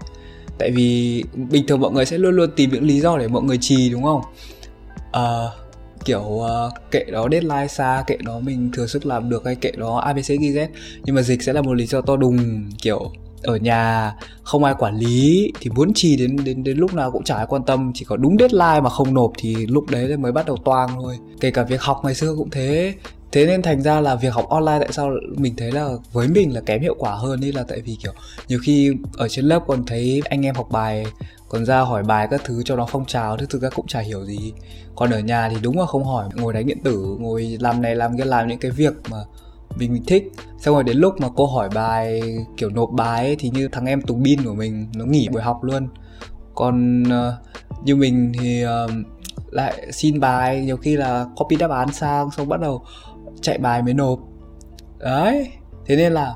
Tại 0.58 0.70
vì 0.70 1.24
bình 1.50 1.66
thường 1.66 1.80
mọi 1.80 1.92
người 1.92 2.06
sẽ 2.06 2.18
luôn 2.18 2.36
luôn 2.36 2.50
tìm 2.56 2.70
những 2.70 2.86
lý 2.86 3.00
do 3.00 3.18
để 3.18 3.28
mọi 3.28 3.42
người 3.42 3.58
trì 3.60 3.90
đúng 3.90 4.02
không? 4.02 4.20
À, 5.12 5.44
kiểu 6.04 6.20
uh, 6.20 6.72
kệ 6.90 7.04
đó 7.04 7.28
deadline 7.30 7.66
xa 7.66 8.04
kệ 8.06 8.16
đó 8.16 8.40
mình 8.40 8.70
thừa 8.72 8.86
sức 8.86 9.06
làm 9.06 9.28
được 9.28 9.44
hay 9.44 9.54
kệ 9.54 9.70
đó 9.70 9.96
abc 9.96 10.18
gz 10.18 10.68
nhưng 11.04 11.16
mà 11.16 11.22
dịch 11.22 11.42
sẽ 11.42 11.52
là 11.52 11.62
một 11.62 11.74
lý 11.74 11.86
do 11.86 12.00
to 12.00 12.16
đùng 12.16 12.70
kiểu 12.82 13.12
ở 13.42 13.56
nhà 13.56 14.14
không 14.42 14.64
ai 14.64 14.74
quản 14.78 14.96
lý 14.96 15.52
thì 15.60 15.70
muốn 15.70 15.94
trì 15.94 16.16
đến 16.16 16.36
đến 16.44 16.64
đến 16.64 16.78
lúc 16.78 16.94
nào 16.94 17.10
cũng 17.10 17.24
chả 17.24 17.36
ai 17.36 17.46
quan 17.48 17.64
tâm. 17.64 17.92
Chỉ 17.94 18.04
có 18.04 18.16
đúng 18.16 18.36
deadline 18.38 18.80
mà 18.80 18.90
không 18.90 19.14
nộp 19.14 19.32
thì 19.38 19.66
lúc 19.66 19.90
đấy 19.90 20.16
mới 20.16 20.32
bắt 20.32 20.46
đầu 20.46 20.56
toang 20.64 20.88
thôi. 20.94 21.18
Kể 21.40 21.50
cả 21.50 21.62
việc 21.62 21.82
học 21.82 22.00
ngày 22.04 22.14
xưa 22.14 22.34
cũng 22.38 22.50
thế 22.50 22.94
thế 23.32 23.46
nên 23.46 23.62
thành 23.62 23.82
ra 23.82 24.00
là 24.00 24.14
việc 24.14 24.34
học 24.34 24.48
online 24.48 24.78
tại 24.78 24.92
sao 24.92 25.10
mình 25.36 25.54
thấy 25.56 25.72
là 25.72 25.88
với 26.12 26.28
mình 26.28 26.54
là 26.54 26.60
kém 26.60 26.82
hiệu 26.82 26.94
quả 26.98 27.14
hơn 27.14 27.44
ấy 27.44 27.52
là 27.52 27.64
tại 27.68 27.80
vì 27.80 27.96
kiểu 28.02 28.12
nhiều 28.48 28.58
khi 28.62 28.92
ở 29.16 29.28
trên 29.28 29.44
lớp 29.44 29.62
còn 29.66 29.86
thấy 29.86 30.22
anh 30.24 30.46
em 30.46 30.54
học 30.54 30.68
bài 30.70 31.06
còn 31.48 31.64
ra 31.64 31.80
hỏi 31.80 32.02
bài 32.02 32.28
các 32.30 32.40
thứ 32.44 32.62
cho 32.64 32.76
nó 32.76 32.86
phong 32.90 33.04
trào 33.04 33.36
thì 33.36 33.46
thực 33.50 33.62
ra 33.62 33.70
cũng 33.70 33.86
chả 33.86 34.00
hiểu 34.00 34.24
gì. 34.24 34.52
Còn 34.96 35.10
ở 35.10 35.20
nhà 35.20 35.48
thì 35.48 35.56
đúng 35.62 35.78
là 35.78 35.86
không 35.86 36.04
hỏi 36.04 36.28
ngồi 36.34 36.52
đánh 36.52 36.66
điện 36.66 36.78
tử 36.84 37.16
ngồi 37.20 37.56
làm 37.60 37.82
này 37.82 37.96
làm 37.96 38.18
kia 38.18 38.24
làm 38.24 38.48
những 38.48 38.58
cái 38.58 38.70
việc 38.70 38.92
mà 39.10 39.18
mình, 39.76 40.02
thích. 40.06 40.24
Xong 40.60 40.74
rồi 40.74 40.84
đến 40.84 40.96
lúc 40.96 41.20
mà 41.20 41.28
cô 41.36 41.46
hỏi 41.46 41.68
bài 41.74 42.22
kiểu 42.56 42.70
nộp 42.70 42.90
bài 42.90 43.24
ấy, 43.24 43.36
thì 43.38 43.50
như 43.50 43.68
thằng 43.68 43.86
em 43.86 44.02
tùng 44.02 44.22
bin 44.22 44.44
của 44.44 44.54
mình 44.54 44.88
nó 44.94 45.04
nghỉ 45.04 45.28
buổi 45.28 45.42
học 45.42 45.64
luôn. 45.64 45.88
Còn 46.54 47.02
uh, 47.02 47.84
như 47.84 47.96
mình 47.96 48.32
thì 48.40 48.64
uh, 48.64 48.90
lại 49.50 49.86
xin 49.92 50.20
bài 50.20 50.60
nhiều 50.60 50.76
khi 50.76 50.96
là 50.96 51.26
copy 51.36 51.56
đáp 51.56 51.70
án 51.70 51.92
sang 51.92 52.30
xong 52.30 52.48
bắt 52.48 52.60
đầu 52.60 52.84
chạy 53.42 53.58
bài 53.58 53.82
mới 53.82 53.94
nộp. 53.94 54.18
Đấy 54.98 55.48
thế 55.86 55.96
nên 55.96 56.12
là 56.12 56.34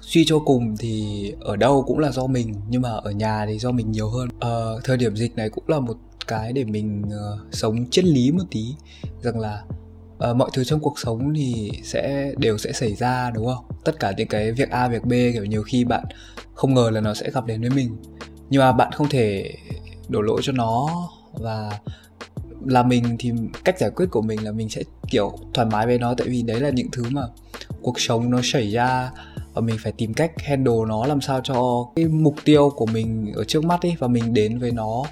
suy 0.00 0.24
cho 0.24 0.38
cùng 0.38 0.76
thì 0.78 1.32
ở 1.40 1.56
đâu 1.56 1.84
cũng 1.86 1.98
là 1.98 2.10
do 2.10 2.26
mình 2.26 2.54
nhưng 2.68 2.82
mà 2.82 2.90
ở 2.90 3.10
nhà 3.10 3.46
thì 3.46 3.58
do 3.58 3.70
mình 3.70 3.92
nhiều 3.92 4.08
hơn. 4.08 4.28
Ờ, 4.40 4.80
thời 4.84 4.96
điểm 4.96 5.16
dịch 5.16 5.36
này 5.36 5.50
cũng 5.50 5.64
là 5.66 5.80
một 5.80 5.96
cái 6.26 6.52
để 6.52 6.64
mình 6.64 7.02
uh, 7.06 7.54
sống 7.54 7.90
triết 7.90 8.04
lý 8.04 8.32
một 8.32 8.44
tí 8.50 8.74
rằng 9.22 9.40
là 9.40 9.62
uh, 10.30 10.36
mọi 10.36 10.50
thứ 10.54 10.64
trong 10.64 10.80
cuộc 10.80 10.98
sống 10.98 11.34
thì 11.34 11.70
sẽ 11.84 12.32
đều 12.38 12.58
sẽ 12.58 12.72
xảy 12.72 12.94
ra 12.94 13.30
đúng 13.30 13.46
không? 13.46 13.64
Tất 13.84 14.00
cả 14.00 14.12
những 14.16 14.28
cái 14.28 14.52
việc 14.52 14.70
a 14.70 14.88
việc 14.88 15.04
b 15.04 15.10
kiểu 15.10 15.44
nhiều 15.44 15.62
khi 15.62 15.84
bạn 15.84 16.04
không 16.54 16.74
ngờ 16.74 16.90
là 16.90 17.00
nó 17.00 17.14
sẽ 17.14 17.30
gặp 17.30 17.46
đến 17.46 17.60
với 17.60 17.70
mình 17.70 17.96
nhưng 18.50 18.60
mà 18.60 18.72
bạn 18.72 18.92
không 18.92 19.08
thể 19.08 19.54
đổ 20.08 20.20
lỗi 20.20 20.40
cho 20.44 20.52
nó 20.52 20.88
và 21.32 21.78
là 22.66 22.82
mình 22.82 23.16
thì 23.18 23.32
cách 23.64 23.78
giải 23.78 23.90
quyết 23.90 24.06
của 24.10 24.22
mình 24.22 24.44
là 24.44 24.52
mình 24.52 24.68
sẽ 24.68 24.82
kiểu 25.10 25.32
thoải 25.54 25.68
mái 25.72 25.86
với 25.86 25.98
nó. 25.98 26.14
Tại 26.14 26.28
vì 26.28 26.42
đấy 26.42 26.60
là 26.60 26.70
những 26.70 26.88
thứ 26.92 27.02
mà 27.10 27.22
cuộc 27.82 28.00
sống 28.00 28.30
nó 28.30 28.40
xảy 28.42 28.72
ra 28.72 29.10
và 29.54 29.60
mình 29.60 29.76
phải 29.82 29.92
tìm 29.92 30.14
cách 30.14 30.32
handle 30.36 30.74
nó 30.88 31.06
làm 31.06 31.20
sao 31.20 31.40
cho 31.44 31.86
cái 31.96 32.04
mục 32.04 32.34
tiêu 32.44 32.70
của 32.76 32.86
mình 32.86 33.32
ở 33.34 33.44
trước 33.44 33.64
mắt 33.64 33.82
ấy 33.82 33.96
và 33.98 34.08
mình 34.08 34.34
đến 34.34 34.58
với 34.58 34.70
nó 34.70 35.04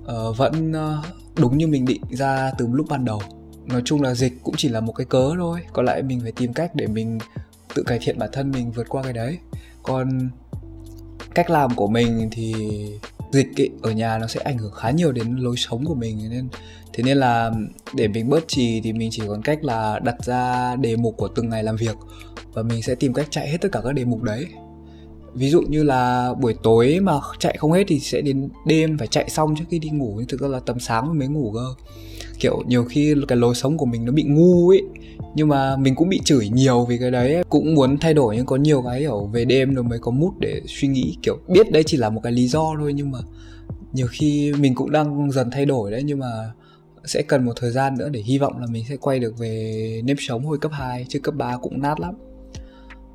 uh, 0.00 0.36
vẫn 0.36 0.72
uh, 0.72 1.04
đúng 1.36 1.58
như 1.58 1.66
mình 1.66 1.84
định 1.84 2.02
ra 2.10 2.52
từ 2.58 2.66
lúc 2.72 2.86
ban 2.88 3.04
đầu. 3.04 3.22
Nói 3.66 3.82
chung 3.84 4.02
là 4.02 4.14
dịch 4.14 4.32
cũng 4.42 4.54
chỉ 4.58 4.68
là 4.68 4.80
một 4.80 4.92
cái 4.92 5.04
cớ 5.04 5.32
thôi. 5.38 5.60
Còn 5.72 5.84
lại 5.84 6.02
mình 6.02 6.20
phải 6.22 6.32
tìm 6.32 6.52
cách 6.52 6.74
để 6.74 6.86
mình 6.86 7.18
tự 7.74 7.82
cải 7.82 7.98
thiện 8.02 8.18
bản 8.18 8.30
thân 8.32 8.50
mình 8.50 8.70
vượt 8.70 8.88
qua 8.88 9.02
cái 9.02 9.12
đấy. 9.12 9.38
Còn 9.82 10.30
cách 11.34 11.50
làm 11.50 11.74
của 11.74 11.88
mình 11.88 12.28
thì 12.32 12.54
dịch 13.32 13.60
ấy, 13.60 13.70
ở 13.82 13.90
nhà 13.90 14.18
nó 14.18 14.26
sẽ 14.26 14.40
ảnh 14.40 14.58
hưởng 14.58 14.72
khá 14.72 14.90
nhiều 14.90 15.12
đến 15.12 15.36
lối 15.36 15.56
sống 15.56 15.84
của 15.84 15.94
mình. 15.94 16.18
Nên 16.30 16.48
thế 16.92 17.02
nên 17.02 17.16
là 17.16 17.50
để 17.94 18.08
mình 18.08 18.28
bớt 18.28 18.48
trì 18.48 18.80
thì 18.80 18.92
mình 18.92 19.08
chỉ 19.12 19.22
còn 19.28 19.42
cách 19.42 19.64
là 19.64 19.98
đặt 19.98 20.24
ra 20.24 20.76
đề 20.76 20.96
mục 20.96 21.16
của 21.16 21.28
từng 21.28 21.48
ngày 21.48 21.64
làm 21.64 21.76
việc 21.76 21.96
và 22.52 22.62
mình 22.62 22.82
sẽ 22.82 22.94
tìm 22.94 23.14
cách 23.14 23.26
chạy 23.30 23.48
hết 23.48 23.58
tất 23.60 23.68
cả 23.72 23.80
các 23.84 23.92
đề 23.92 24.04
mục 24.04 24.22
đấy 24.22 24.46
ví 25.34 25.50
dụ 25.50 25.62
như 25.62 25.82
là 25.82 26.34
buổi 26.40 26.54
tối 26.62 26.98
mà 27.02 27.12
chạy 27.38 27.56
không 27.58 27.72
hết 27.72 27.84
thì 27.88 28.00
sẽ 28.00 28.20
đến 28.20 28.48
đêm 28.66 28.98
phải 28.98 29.06
chạy 29.06 29.30
xong 29.30 29.54
trước 29.56 29.64
khi 29.70 29.78
đi 29.78 29.88
ngủ. 29.88 30.14
Nhưng 30.18 30.28
thực 30.28 30.40
ra 30.40 30.48
là 30.48 30.60
tầm 30.60 30.80
sáng 30.80 31.18
mới 31.18 31.28
ngủ 31.28 31.52
cơ. 31.54 31.74
Kiểu 32.38 32.62
nhiều 32.66 32.84
khi 32.84 33.14
cái 33.28 33.38
lối 33.38 33.54
sống 33.54 33.78
của 33.78 33.86
mình 33.86 34.04
nó 34.04 34.12
bị 34.12 34.22
ngu 34.22 34.68
ấy. 34.68 34.82
Nhưng 35.34 35.48
mà 35.48 35.76
mình 35.76 35.94
cũng 35.94 36.08
bị 36.08 36.20
chửi 36.24 36.48
nhiều 36.48 36.84
vì 36.84 36.98
cái 36.98 37.10
đấy. 37.10 37.42
Cũng 37.48 37.74
muốn 37.74 37.98
thay 37.98 38.14
đổi 38.14 38.36
nhưng 38.36 38.46
có 38.46 38.56
nhiều 38.56 38.82
cái 38.82 39.04
ở 39.04 39.24
về 39.24 39.44
đêm 39.44 39.74
rồi 39.74 39.84
mới 39.84 39.98
có 39.98 40.10
mút 40.10 40.32
để 40.38 40.60
suy 40.66 40.88
nghĩ. 40.88 41.16
Kiểu 41.22 41.38
biết 41.48 41.72
đấy 41.72 41.82
chỉ 41.86 41.96
là 41.96 42.10
một 42.10 42.20
cái 42.22 42.32
lý 42.32 42.48
do 42.48 42.74
thôi 42.78 42.92
nhưng 42.92 43.10
mà 43.10 43.18
nhiều 43.92 44.06
khi 44.10 44.52
mình 44.58 44.74
cũng 44.74 44.90
đang 44.90 45.30
dần 45.32 45.50
thay 45.50 45.66
đổi 45.66 45.90
đấy. 45.90 46.02
Nhưng 46.04 46.18
mà 46.18 46.52
sẽ 47.04 47.22
cần 47.22 47.44
một 47.44 47.52
thời 47.56 47.70
gian 47.70 47.98
nữa 47.98 48.08
để 48.08 48.20
hy 48.20 48.38
vọng 48.38 48.58
là 48.58 48.66
mình 48.70 48.84
sẽ 48.88 48.96
quay 48.96 49.18
được 49.18 49.38
về 49.38 50.02
nếp 50.04 50.16
sống 50.20 50.44
hồi 50.44 50.58
cấp 50.58 50.72
2 50.74 51.06
chứ 51.08 51.18
cấp 51.18 51.34
3 51.34 51.56
cũng 51.56 51.82
nát 51.82 52.00
lắm. 52.00 52.14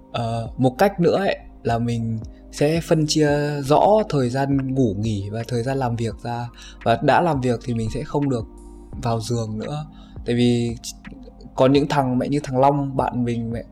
Uh, 0.10 0.60
một 0.60 0.75
cách 0.77 1.00
nữa 1.00 1.15
ấy 1.15 1.38
là 1.65 1.79
mình 1.79 2.19
sẽ 2.51 2.81
phân 2.81 3.07
chia 3.07 3.62
rõ 3.62 3.88
thời 4.10 4.29
gian 4.29 4.75
ngủ 4.75 4.95
nghỉ 5.00 5.29
và 5.29 5.43
thời 5.48 5.63
gian 5.63 5.77
làm 5.77 5.95
việc 5.95 6.15
ra. 6.24 6.50
Và 6.84 7.00
đã 7.03 7.22
làm 7.22 7.41
việc 7.41 7.60
thì 7.63 7.74
mình 7.74 7.89
sẽ 7.93 8.03
không 8.03 8.29
được 8.29 8.45
vào 9.03 9.22
giường 9.22 9.60
nữa. 9.60 9.86
Tại 10.25 10.36
vì 10.36 10.75
có 11.55 11.67
những 11.67 11.88
thằng 11.88 12.17
mẹ 12.17 12.27
như 12.27 12.39
thằng 12.43 12.60
long, 12.60 12.98
bạn 12.98 13.24
mình 13.24 13.51
mẹ, 13.51 13.63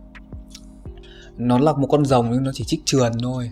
nó 1.38 1.60
là 1.60 1.74
một 1.74 1.88
con 1.88 2.06
rồng 2.06 2.32
nhưng 2.32 2.44
nó 2.44 2.52
chỉ 2.54 2.64
trích 2.64 2.86
trườn 2.86 3.12
thôi. 3.24 3.52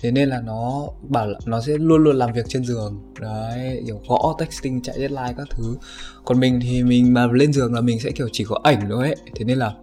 Thế 0.00 0.10
nên 0.10 0.28
là 0.28 0.40
nó 0.40 0.88
bảo 1.02 1.26
là, 1.26 1.38
nó 1.46 1.60
sẽ 1.60 1.72
luôn 1.78 2.02
luôn 2.04 2.16
làm 2.16 2.32
việc 2.32 2.44
trên 2.48 2.64
giường. 2.64 3.14
Đấy, 3.20 3.82
kiểu 3.86 4.00
gõ 4.08 4.34
texting, 4.38 4.82
chạy 4.82 4.98
deadline 4.98 5.34
các 5.36 5.46
thứ. 5.50 5.76
Còn 6.24 6.40
mình 6.40 6.60
thì 6.62 6.82
mình 6.82 7.14
mà 7.14 7.26
lên 7.26 7.52
giường 7.52 7.74
là 7.74 7.80
mình 7.80 8.00
sẽ 8.00 8.10
kiểu 8.10 8.28
chỉ 8.32 8.44
có 8.44 8.58
ảnh 8.62 8.88
thôi 8.90 9.06
ấy. 9.06 9.16
Thế 9.34 9.44
nên 9.44 9.58
là 9.58 9.74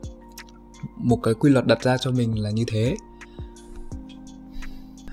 một 0.97 1.19
cái 1.23 1.33
quy 1.33 1.51
luật 1.51 1.65
đặt 1.65 1.83
ra 1.83 1.97
cho 1.97 2.11
mình 2.11 2.39
là 2.39 2.49
như 2.49 2.63
thế 2.67 2.95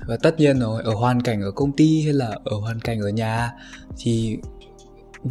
và 0.07 0.17
tất 0.17 0.41
nhiên 0.41 0.59
rồi, 0.59 0.83
ở 0.83 0.95
hoàn 0.95 1.23
cảnh 1.23 1.43
ở 1.43 1.51
công 1.51 1.73
ty 1.73 2.03
hay 2.03 2.13
là 2.13 2.39
ở 2.45 2.57
hoàn 2.57 2.81
cảnh 2.81 3.01
ở 3.01 3.09
nhà 3.09 3.53
thì 3.99 4.37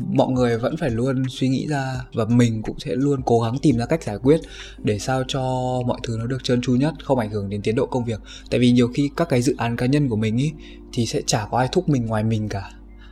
mọi 0.09 0.31
người 0.31 0.57
vẫn 0.57 0.77
phải 0.77 0.89
luôn 0.89 1.23
suy 1.29 1.49
nghĩ 1.49 1.67
ra 1.67 1.95
và 2.13 2.25
mình 2.25 2.61
cũng 2.63 2.79
sẽ 2.79 2.95
luôn 2.95 3.21
cố 3.25 3.39
gắng 3.39 3.57
tìm 3.61 3.77
ra 3.77 3.85
cách 3.85 4.03
giải 4.03 4.17
quyết 4.17 4.41
để 4.77 4.99
sao 4.99 5.23
cho 5.27 5.41
mọi 5.85 5.99
thứ 6.03 6.17
nó 6.19 6.25
được 6.25 6.43
trơn 6.43 6.61
tru 6.61 6.75
nhất, 6.75 6.93
không 7.03 7.19
ảnh 7.19 7.29
hưởng 7.29 7.49
đến 7.49 7.61
tiến 7.61 7.75
độ 7.75 7.85
công 7.85 8.05
việc. 8.05 8.21
Tại 8.49 8.59
vì 8.59 8.71
nhiều 8.71 8.87
khi 8.87 9.09
các 9.17 9.29
cái 9.29 9.41
dự 9.41 9.55
án 9.57 9.75
cá 9.75 9.85
nhân 9.85 10.09
của 10.09 10.15
mình 10.15 10.37
ý, 10.37 10.51
thì 10.93 11.05
sẽ 11.05 11.21
chả 11.25 11.47
có 11.51 11.57
ai 11.57 11.67
thúc 11.71 11.89
mình 11.89 12.05
ngoài 12.05 12.23
mình 12.23 12.49
cả. 12.49 12.71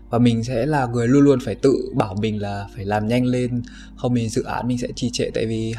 Và 0.10 0.20
mình 0.20 0.44
sẽ 0.44 0.66
là 0.66 0.86
người 0.86 1.08
luôn 1.08 1.24
luôn 1.24 1.40
phải 1.46 1.56
tự 1.56 1.76
bảo 1.96 2.16
mình 2.22 2.42
là 2.42 2.66
phải 2.76 2.86
làm 2.86 3.08
nhanh 3.08 3.26
lên, 3.26 3.62
không 3.96 4.16
thì 4.16 4.30
dự 4.30 4.44
án 4.44 4.68
mình 4.68 4.78
sẽ 4.78 4.88
trì 4.96 5.10
trệ. 5.14 5.30
Tại 5.34 5.46
vì 5.46 5.74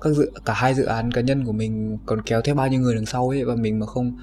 các 0.00 0.10
dự, 0.10 0.30
cả 0.44 0.52
hai 0.52 0.74
dự 0.74 0.84
án 0.84 1.12
cá 1.12 1.20
nhân 1.20 1.44
của 1.44 1.52
mình 1.52 1.98
còn 2.06 2.22
kéo 2.22 2.40
theo 2.40 2.54
bao 2.54 2.68
nhiêu 2.68 2.80
người 2.80 2.94
đằng 2.94 3.06
sau 3.06 3.28
ấy, 3.28 3.44
và 3.44 3.54
mình 3.54 3.78
mà 3.78 3.86
không 3.86 4.16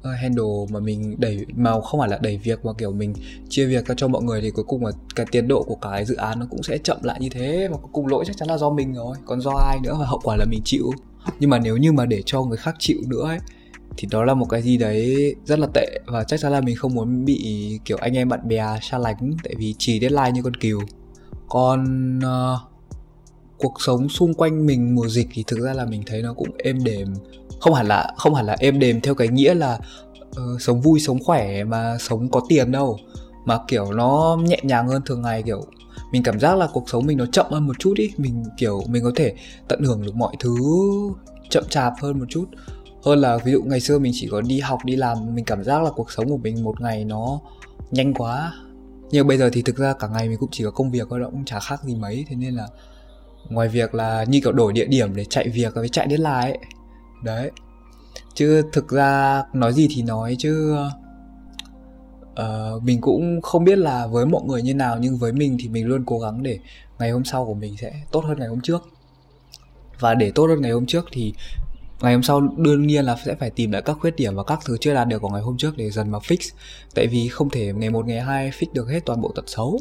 uh, 0.00 0.16
handle 0.22 0.66
mà 0.70 0.80
mình 0.80 1.16
đẩy 1.18 1.46
mà 1.56 1.80
không 1.80 2.00
phải 2.00 2.08
là 2.08 2.18
đẩy 2.22 2.36
việc 2.38 2.64
mà 2.64 2.72
kiểu 2.78 2.92
mình 2.92 3.14
chia 3.48 3.66
việc 3.66 3.86
ra 3.86 3.94
cho 3.98 4.08
mọi 4.08 4.22
người 4.22 4.40
thì 4.40 4.50
cuối 4.50 4.64
cùng 4.68 4.86
là 4.86 4.92
cái 5.14 5.26
tiến 5.32 5.48
độ 5.48 5.62
của 5.62 5.74
cái 5.74 6.04
dự 6.04 6.16
án 6.16 6.40
nó 6.40 6.46
cũng 6.50 6.62
sẽ 6.62 6.78
chậm 6.78 6.98
lại 7.02 7.20
như 7.20 7.28
thế 7.28 7.68
và 7.70 7.76
cuối 7.76 7.90
cùng 7.92 8.06
lỗi 8.06 8.24
chắc 8.26 8.36
chắn 8.36 8.48
là 8.48 8.58
do 8.58 8.70
mình 8.70 8.94
rồi. 8.94 9.16
Còn 9.26 9.40
do 9.40 9.50
ai 9.50 9.78
nữa 9.82 9.96
và 10.00 10.06
hậu 10.06 10.20
quả 10.22 10.36
là 10.36 10.44
mình 10.44 10.60
chịu? 10.64 10.90
Nhưng 11.40 11.50
mà 11.50 11.58
nếu 11.58 11.76
như 11.76 11.92
mà 11.92 12.06
để 12.06 12.22
cho 12.26 12.42
người 12.42 12.58
khác 12.58 12.74
chịu 12.78 12.98
nữa 13.06 13.26
ấy 13.26 13.38
thì 13.96 14.08
đó 14.10 14.24
là 14.24 14.34
một 14.34 14.46
cái 14.48 14.62
gì 14.62 14.76
đấy 14.76 15.34
rất 15.44 15.58
là 15.58 15.66
tệ 15.74 16.00
và 16.06 16.24
chắc 16.24 16.40
chắn 16.40 16.52
là 16.52 16.60
mình 16.60 16.76
không 16.76 16.94
muốn 16.94 17.24
bị 17.24 17.78
kiểu 17.84 17.96
anh 18.00 18.16
em 18.16 18.28
bạn 18.28 18.48
bè 18.48 18.78
xa 18.82 18.98
lánh 18.98 19.36
tại 19.44 19.54
vì 19.58 19.74
chỉ 19.78 20.00
deadline 20.00 20.30
như 20.32 20.42
con 20.42 20.56
cừu. 20.56 20.80
Còn 21.48 22.18
uh, 22.18 22.69
cuộc 23.60 23.82
sống 23.82 24.08
xung 24.08 24.34
quanh 24.34 24.66
mình 24.66 24.94
mùa 24.94 25.08
dịch 25.08 25.28
thì 25.32 25.44
thực 25.46 25.60
ra 25.60 25.72
là 25.72 25.84
mình 25.84 26.02
thấy 26.06 26.22
nó 26.22 26.34
cũng 26.34 26.48
êm 26.58 26.84
đềm. 26.84 27.14
Không 27.60 27.74
hẳn 27.74 27.86
là 27.86 28.14
không 28.16 28.34
hẳn 28.34 28.46
là 28.46 28.56
êm 28.58 28.78
đềm 28.78 29.00
theo 29.00 29.14
cái 29.14 29.28
nghĩa 29.28 29.54
là 29.54 29.78
uh, 30.28 30.62
sống 30.62 30.80
vui 30.80 31.00
sống 31.00 31.18
khỏe 31.24 31.64
mà 31.64 31.96
sống 32.00 32.30
có 32.30 32.40
tiền 32.48 32.72
đâu 32.72 32.98
mà 33.44 33.58
kiểu 33.68 33.92
nó 33.92 34.38
nhẹ 34.44 34.60
nhàng 34.62 34.88
hơn 34.88 35.02
thường 35.06 35.22
ngày 35.22 35.42
kiểu 35.42 35.64
mình 36.12 36.22
cảm 36.22 36.40
giác 36.40 36.56
là 36.58 36.68
cuộc 36.72 36.90
sống 36.90 37.06
mình 37.06 37.18
nó 37.18 37.26
chậm 37.26 37.46
hơn 37.50 37.66
một 37.66 37.78
chút 37.78 37.94
ý. 37.96 38.10
Mình 38.16 38.44
kiểu 38.56 38.82
mình 38.88 39.04
có 39.04 39.12
thể 39.16 39.34
tận 39.68 39.82
hưởng 39.82 40.02
được 40.02 40.14
mọi 40.14 40.34
thứ 40.40 40.56
chậm 41.50 41.64
chạp 41.68 41.92
hơn 42.02 42.18
một 42.18 42.26
chút. 42.28 42.44
Hơn 43.04 43.18
là 43.18 43.38
ví 43.44 43.52
dụ 43.52 43.62
ngày 43.62 43.80
xưa 43.80 43.98
mình 43.98 44.12
chỉ 44.14 44.28
có 44.30 44.40
đi 44.40 44.60
học 44.60 44.78
đi 44.84 44.96
làm 44.96 45.34
mình 45.34 45.44
cảm 45.44 45.64
giác 45.64 45.82
là 45.82 45.90
cuộc 45.90 46.12
sống 46.12 46.28
của 46.28 46.36
mình 46.36 46.64
một 46.64 46.80
ngày 46.80 47.04
nó 47.04 47.40
nhanh 47.90 48.14
quá. 48.14 48.52
Nhưng 49.10 49.26
bây 49.26 49.38
giờ 49.38 49.50
thì 49.52 49.62
thực 49.62 49.76
ra 49.76 49.92
cả 49.92 50.08
ngày 50.08 50.28
mình 50.28 50.38
cũng 50.38 50.48
chỉ 50.52 50.64
có 50.64 50.70
công 50.70 50.90
việc 50.90 51.06
thôi 51.10 51.20
cũng 51.24 51.44
chả 51.44 51.60
khác 51.60 51.84
gì 51.84 51.94
mấy. 51.94 52.24
Thế 52.28 52.36
nên 52.36 52.54
là 52.54 52.68
ngoài 53.48 53.68
việc 53.68 53.94
là 53.94 54.24
như 54.24 54.40
kiểu 54.44 54.52
đổi 54.52 54.72
địa 54.72 54.86
điểm 54.86 55.16
để 55.16 55.24
chạy 55.24 55.48
việc 55.48 55.74
với 55.74 55.88
chạy 55.88 56.06
đến 56.06 56.20
lại 56.20 56.50
ấy. 56.50 56.58
Đấy. 57.24 57.50
Chứ 58.34 58.62
thực 58.72 58.88
ra 58.88 59.42
nói 59.52 59.72
gì 59.72 59.88
thì 59.90 60.02
nói 60.02 60.36
chứ 60.38 60.76
uh, 62.32 62.82
mình 62.82 63.00
cũng 63.00 63.40
không 63.42 63.64
biết 63.64 63.78
là 63.78 64.06
với 64.06 64.26
mọi 64.26 64.42
người 64.46 64.62
như 64.62 64.74
nào 64.74 64.96
nhưng 65.00 65.16
với 65.16 65.32
mình 65.32 65.56
thì 65.60 65.68
mình 65.68 65.86
luôn 65.86 66.04
cố 66.06 66.18
gắng 66.18 66.42
để 66.42 66.58
ngày 66.98 67.10
hôm 67.10 67.24
sau 67.24 67.44
của 67.44 67.54
mình 67.54 67.76
sẽ 67.76 67.92
tốt 68.12 68.24
hơn 68.24 68.38
ngày 68.38 68.48
hôm 68.48 68.60
trước. 68.60 68.88
Và 69.98 70.14
để 70.14 70.32
tốt 70.34 70.46
hơn 70.46 70.60
ngày 70.60 70.70
hôm 70.70 70.86
trước 70.86 71.06
thì 71.12 71.32
ngày 72.00 72.14
hôm 72.14 72.22
sau 72.22 72.40
đương 72.40 72.86
nhiên 72.86 73.04
là 73.04 73.16
sẽ 73.24 73.34
phải 73.34 73.50
tìm 73.50 73.72
lại 73.72 73.82
các 73.82 73.96
khuyết 74.00 74.16
điểm 74.16 74.34
và 74.36 74.44
các 74.44 74.60
thứ 74.64 74.76
chưa 74.80 74.94
đạt 74.94 75.08
được 75.08 75.22
của 75.22 75.28
ngày 75.28 75.42
hôm 75.42 75.56
trước 75.56 75.76
để 75.76 75.90
dần 75.90 76.10
mà 76.10 76.18
fix. 76.18 76.54
Tại 76.94 77.06
vì 77.06 77.28
không 77.28 77.50
thể 77.50 77.72
ngày 77.72 77.90
một 77.90 78.06
ngày 78.06 78.20
hai 78.20 78.50
fix 78.50 78.66
được 78.72 78.88
hết 78.88 79.00
toàn 79.06 79.20
bộ 79.20 79.32
tật 79.34 79.44
xấu. 79.46 79.78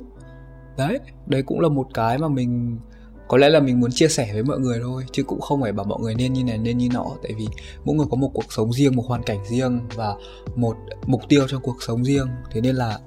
Đấy 0.77 0.99
đây 1.25 1.43
cũng 1.43 1.59
là 1.59 1.69
một 1.69 1.87
cái 1.93 2.17
mà 2.17 2.27
mình 2.27 2.79
có 3.29 3.37
lẽ 3.37 3.49
là 3.49 3.59
mình 3.59 3.79
muốn 3.79 3.91
chia 3.91 4.07
sẻ 4.07 4.29
với 4.33 4.43
mọi 4.43 4.59
người 4.59 4.79
thôi 4.81 5.03
chứ 5.11 5.23
cũng 5.23 5.41
không 5.41 5.61
phải 5.61 5.71
bảo 5.71 5.85
mọi 5.85 5.99
người 6.01 6.15
nên 6.15 6.33
như 6.33 6.43
này 6.43 6.57
nên 6.57 6.77
như 6.77 6.89
nọ. 6.93 7.05
Tại 7.23 7.33
vì 7.37 7.47
mỗi 7.85 7.95
người 7.95 8.05
có 8.11 8.17
một 8.17 8.31
cuộc 8.33 8.53
sống 8.53 8.73
riêng 8.73 8.95
một 8.95 9.05
hoàn 9.07 9.23
cảnh 9.23 9.39
riêng 9.49 9.79
và 9.95 10.15
một 10.55 10.75
mục 11.05 11.21
tiêu 11.29 11.47
trong 11.47 11.61
cuộc 11.61 11.83
sống 11.83 12.05
riêng. 12.05 12.27
Thế 12.51 12.61
nên 12.61 12.75
là 12.75 12.99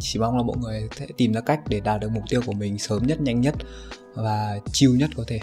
chỉ 0.00 0.18
mong 0.18 0.36
là 0.36 0.42
mọi 0.42 0.56
người 0.56 0.88
sẽ 0.98 1.06
tìm 1.16 1.32
ra 1.32 1.40
cách 1.40 1.60
để 1.68 1.80
đạt 1.80 2.00
được 2.00 2.08
mục 2.12 2.22
tiêu 2.30 2.40
của 2.46 2.52
mình 2.52 2.78
sớm 2.78 3.06
nhất 3.06 3.20
nhanh 3.20 3.40
nhất 3.40 3.54
và 4.14 4.60
chiêu 4.72 4.94
nhất 4.94 5.10
có 5.16 5.24
thể. 5.26 5.40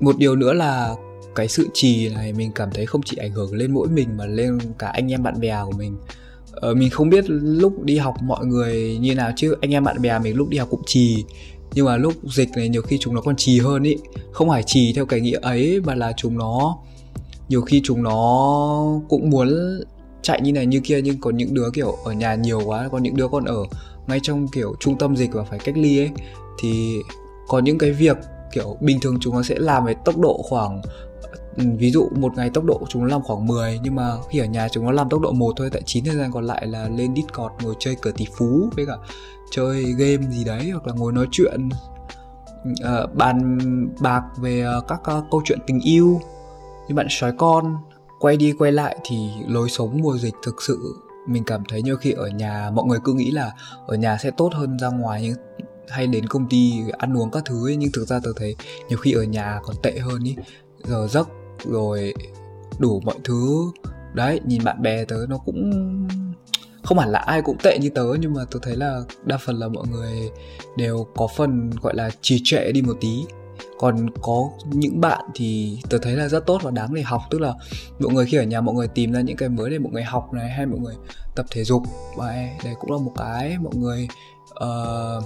Một 0.00 0.18
điều 0.18 0.36
nữa 0.36 0.52
là 0.52 0.94
cái 1.34 1.48
sự 1.48 1.68
trì 1.74 2.08
này 2.08 2.32
mình 2.32 2.52
cảm 2.54 2.70
thấy 2.70 2.86
không 2.86 3.00
chỉ 3.04 3.16
ảnh 3.16 3.32
hưởng 3.32 3.54
lên 3.54 3.72
mỗi 3.74 3.88
mình 3.88 4.16
mà 4.16 4.26
lên 4.26 4.58
cả 4.78 4.88
anh 4.88 5.12
em 5.12 5.22
bạn 5.22 5.40
bè 5.40 5.62
của 5.64 5.78
mình. 5.78 5.96
Ờ, 6.52 6.74
mình 6.74 6.90
không 6.90 7.10
biết 7.10 7.24
lúc 7.28 7.82
đi 7.82 7.98
học 7.98 8.14
mọi 8.22 8.46
người 8.46 8.98
như 9.00 9.14
nào 9.14 9.32
chứ 9.36 9.54
anh 9.60 9.70
em 9.70 9.84
bạn 9.84 10.02
bè 10.02 10.18
mình 10.18 10.36
lúc 10.36 10.48
đi 10.48 10.58
học 10.58 10.68
cũng 10.70 10.82
trì 10.86 11.24
nhưng 11.74 11.86
mà 11.86 11.96
lúc 11.96 12.12
dịch 12.24 12.48
này 12.56 12.68
nhiều 12.68 12.82
khi 12.82 12.98
chúng 13.00 13.14
nó 13.14 13.20
còn 13.20 13.36
trì 13.36 13.60
hơn 13.60 13.82
ý. 13.82 13.96
Không 14.32 14.48
phải 14.48 14.62
trì 14.62 14.92
theo 14.92 15.06
cái 15.06 15.20
nghĩa 15.20 15.38
ấy, 15.42 15.80
mà 15.80 15.94
là 15.94 16.12
chúng 16.16 16.38
nó, 16.38 16.78
nhiều 17.48 17.62
khi 17.62 17.80
chúng 17.84 18.02
nó 18.02 19.00
cũng 19.08 19.30
muốn 19.30 19.80
chạy 20.22 20.40
như 20.40 20.52
này 20.52 20.66
như 20.66 20.80
kia, 20.80 21.00
nhưng 21.02 21.20
còn 21.20 21.36
những 21.36 21.54
đứa 21.54 21.70
kiểu 21.72 21.92
ở 22.04 22.12
nhà 22.12 22.34
nhiều 22.34 22.60
quá 22.64 22.88
còn 22.92 23.02
những 23.02 23.16
đứa 23.16 23.28
còn 23.28 23.44
ở 23.44 23.64
ngay 24.06 24.20
trong 24.22 24.48
kiểu 24.48 24.74
trung 24.80 24.98
tâm 24.98 25.16
dịch 25.16 25.32
và 25.32 25.44
phải 25.44 25.58
cách 25.58 25.76
ly 25.78 25.98
ấy, 25.98 26.10
thì 26.58 26.98
có 27.48 27.58
những 27.58 27.78
cái 27.78 27.90
việc 27.90 28.16
kiểu 28.52 28.76
bình 28.80 29.00
thường 29.00 29.18
chúng 29.20 29.34
nó 29.34 29.42
sẽ 29.42 29.54
làm 29.58 29.84
với 29.84 29.94
tốc 30.04 30.18
độ 30.18 30.40
khoảng 30.42 30.82
ừ, 31.56 31.64
ví 31.78 31.90
dụ 31.90 32.08
một 32.16 32.32
ngày 32.36 32.50
tốc 32.54 32.64
độ 32.64 32.80
chúng 32.88 33.02
nó 33.02 33.08
làm 33.08 33.22
khoảng 33.22 33.46
10 33.46 33.80
nhưng 33.82 33.94
mà 33.94 34.12
khi 34.30 34.38
ở 34.38 34.44
nhà 34.44 34.68
chúng 34.68 34.84
nó 34.84 34.92
làm 34.92 35.08
tốc 35.08 35.20
độ 35.20 35.32
một 35.32 35.52
thôi, 35.56 35.70
tại 35.72 35.82
9 35.86 36.04
thời 36.04 36.16
gian 36.16 36.32
còn 36.32 36.44
lại 36.44 36.66
là 36.66 36.88
lên 36.88 37.14
Discord 37.14 37.64
ngồi 37.64 37.74
chơi 37.78 37.94
cờ 37.94 38.10
tỷ 38.16 38.26
phú 38.38 38.68
với 38.76 38.86
cả 38.86 38.96
chơi 39.50 39.94
game 39.98 40.26
gì 40.30 40.44
đấy 40.44 40.70
hoặc 40.70 40.86
là 40.86 40.92
ngồi 40.96 41.12
nói 41.12 41.26
chuyện 41.30 41.68
uh, 42.70 43.14
bàn 43.14 43.58
bạc 44.00 44.22
về 44.40 44.64
uh, 44.78 44.84
các 44.88 45.00
uh, 45.18 45.24
câu 45.30 45.42
chuyện 45.44 45.58
tình 45.66 45.80
yêu. 45.80 46.20
Như 46.88 46.94
bạn 46.94 47.06
sói 47.10 47.32
con 47.38 47.76
quay 48.20 48.36
đi 48.36 48.52
quay 48.52 48.72
lại 48.72 48.96
thì 49.04 49.30
lối 49.46 49.68
sống 49.70 49.98
mùa 50.02 50.18
dịch 50.18 50.34
thực 50.42 50.62
sự 50.62 50.78
mình 51.28 51.44
cảm 51.44 51.62
thấy 51.68 51.82
như 51.82 51.96
khi 51.96 52.12
ở 52.12 52.28
nhà 52.28 52.70
mọi 52.74 52.84
người 52.84 52.98
cứ 53.04 53.12
nghĩ 53.12 53.30
là 53.30 53.52
ở 53.86 53.96
nhà 53.96 54.16
sẽ 54.20 54.30
tốt 54.30 54.50
hơn 54.54 54.78
ra 54.78 54.88
ngoài 54.88 55.22
nhưng 55.22 55.36
hay 55.88 56.06
đến 56.06 56.26
công 56.26 56.48
ty 56.48 56.72
ăn 56.98 57.16
uống 57.16 57.30
các 57.30 57.44
thứ 57.44 57.68
ấy, 57.68 57.76
nhưng 57.76 57.90
thực 57.92 58.04
ra 58.04 58.20
tôi 58.24 58.34
thấy 58.36 58.56
nhiều 58.88 58.98
khi 58.98 59.12
ở 59.12 59.22
nhà 59.22 59.60
còn 59.62 59.76
tệ 59.82 59.98
hơn 59.98 60.24
ý. 60.24 60.36
Giờ 60.84 61.06
giấc 61.10 61.28
rồi 61.64 62.14
đủ 62.78 63.00
mọi 63.04 63.16
thứ. 63.24 63.70
Đấy 64.14 64.40
nhìn 64.46 64.64
bạn 64.64 64.82
bè 64.82 65.04
tớ 65.04 65.16
nó 65.28 65.38
cũng 65.38 65.72
không 66.88 66.98
hẳn 66.98 67.08
là 67.08 67.18
ai 67.18 67.42
cũng 67.42 67.56
tệ 67.62 67.78
như 67.78 67.90
tớ 67.90 68.04
nhưng 68.20 68.34
mà 68.34 68.44
tôi 68.50 68.60
thấy 68.64 68.76
là 68.76 69.00
đa 69.24 69.36
phần 69.36 69.58
là 69.58 69.68
mọi 69.68 69.86
người 69.88 70.30
đều 70.76 71.06
có 71.16 71.26
phần 71.36 71.70
gọi 71.82 71.94
là 71.94 72.10
trì 72.20 72.40
trệ 72.44 72.72
đi 72.72 72.82
một 72.82 72.94
tí. 73.00 73.24
Còn 73.78 74.10
có 74.22 74.50
những 74.70 75.00
bạn 75.00 75.24
thì 75.34 75.78
tớ 75.90 75.98
thấy 75.98 76.16
là 76.16 76.28
rất 76.28 76.46
tốt 76.46 76.60
và 76.62 76.70
đáng 76.70 76.94
để 76.94 77.02
học. 77.02 77.22
Tức 77.30 77.40
là 77.40 77.54
mọi 78.00 78.12
người 78.14 78.26
khi 78.26 78.36
ở 78.36 78.42
nhà 78.42 78.60
mọi 78.60 78.74
người 78.74 78.88
tìm 78.88 79.12
ra 79.12 79.20
những 79.20 79.36
cái 79.36 79.48
mới 79.48 79.70
để 79.70 79.78
mọi 79.78 79.92
người 79.92 80.02
học 80.02 80.32
này 80.32 80.50
hay 80.50 80.66
mọi 80.66 80.80
người 80.80 80.94
tập 81.34 81.46
thể 81.50 81.64
dục 81.64 81.82
và 82.16 82.34
đây 82.64 82.74
cũng 82.80 82.92
là 82.92 82.98
một 82.98 83.12
cái. 83.16 83.56
Mọi 83.58 83.74
người 83.76 84.08
uh, 84.50 85.24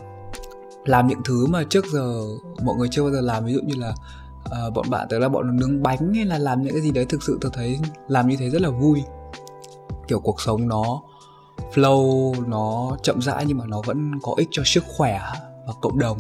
làm 0.85 1.07
những 1.07 1.21
thứ 1.25 1.47
mà 1.47 1.65
trước 1.71 1.87
giờ 1.93 2.23
mọi 2.63 2.77
người 2.77 2.89
chưa 2.91 3.03
bao 3.03 3.13
giờ 3.13 3.21
làm. 3.21 3.45
Ví 3.45 3.53
dụ 3.53 3.61
như 3.61 3.75
là 3.79 3.95
uh, 4.45 4.75
bọn 4.75 4.91
bạn 4.91 5.07
tớ 5.11 5.19
là 5.19 5.29
bọn 5.29 5.57
nướng 5.57 5.83
bánh 5.83 6.15
hay 6.15 6.25
là 6.25 6.39
làm 6.39 6.63
những 6.63 6.73
cái 6.73 6.83
gì 6.83 6.91
đấy 6.91 7.05
thực 7.05 7.23
sự 7.23 7.39
tớ 7.41 7.49
thấy 7.53 7.79
làm 8.09 8.29
như 8.29 8.37
thế 8.37 8.51
rất 8.51 8.63
là 8.63 8.71
vui. 8.71 9.03
Kiểu 10.09 10.21
cuộc 10.21 10.41
sống 10.41 10.69
nó 10.69 11.03
flow 11.75 12.35
nó 12.49 12.97
chậm 13.03 13.23
rãi 13.23 13.45
nhưng 13.47 13.59
mà 13.59 13.65
nó 13.67 13.83
vẫn 13.87 14.13
có 14.23 14.35
ích 14.37 14.49
cho 14.51 14.63
sức 14.65 14.85
khỏe 14.97 15.21
và 15.67 15.73
cộng 15.81 15.99
đồng. 15.99 16.19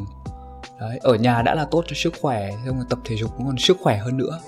Đấy, 0.80 0.98
ở 1.02 1.14
nhà 1.14 1.42
đã 1.42 1.54
là 1.54 1.64
tốt 1.64 1.84
cho 1.88 1.94
sức 1.94 2.12
khỏe 2.20 2.50
xong 2.66 2.76
rồi 2.76 2.86
tập 2.90 2.98
thể 3.04 3.16
dục 3.16 3.30
cũng 3.36 3.46
còn 3.46 3.58
sức 3.58 3.76
khỏe 3.80 3.98
hơn 3.98 4.16
nữa. 4.16 4.40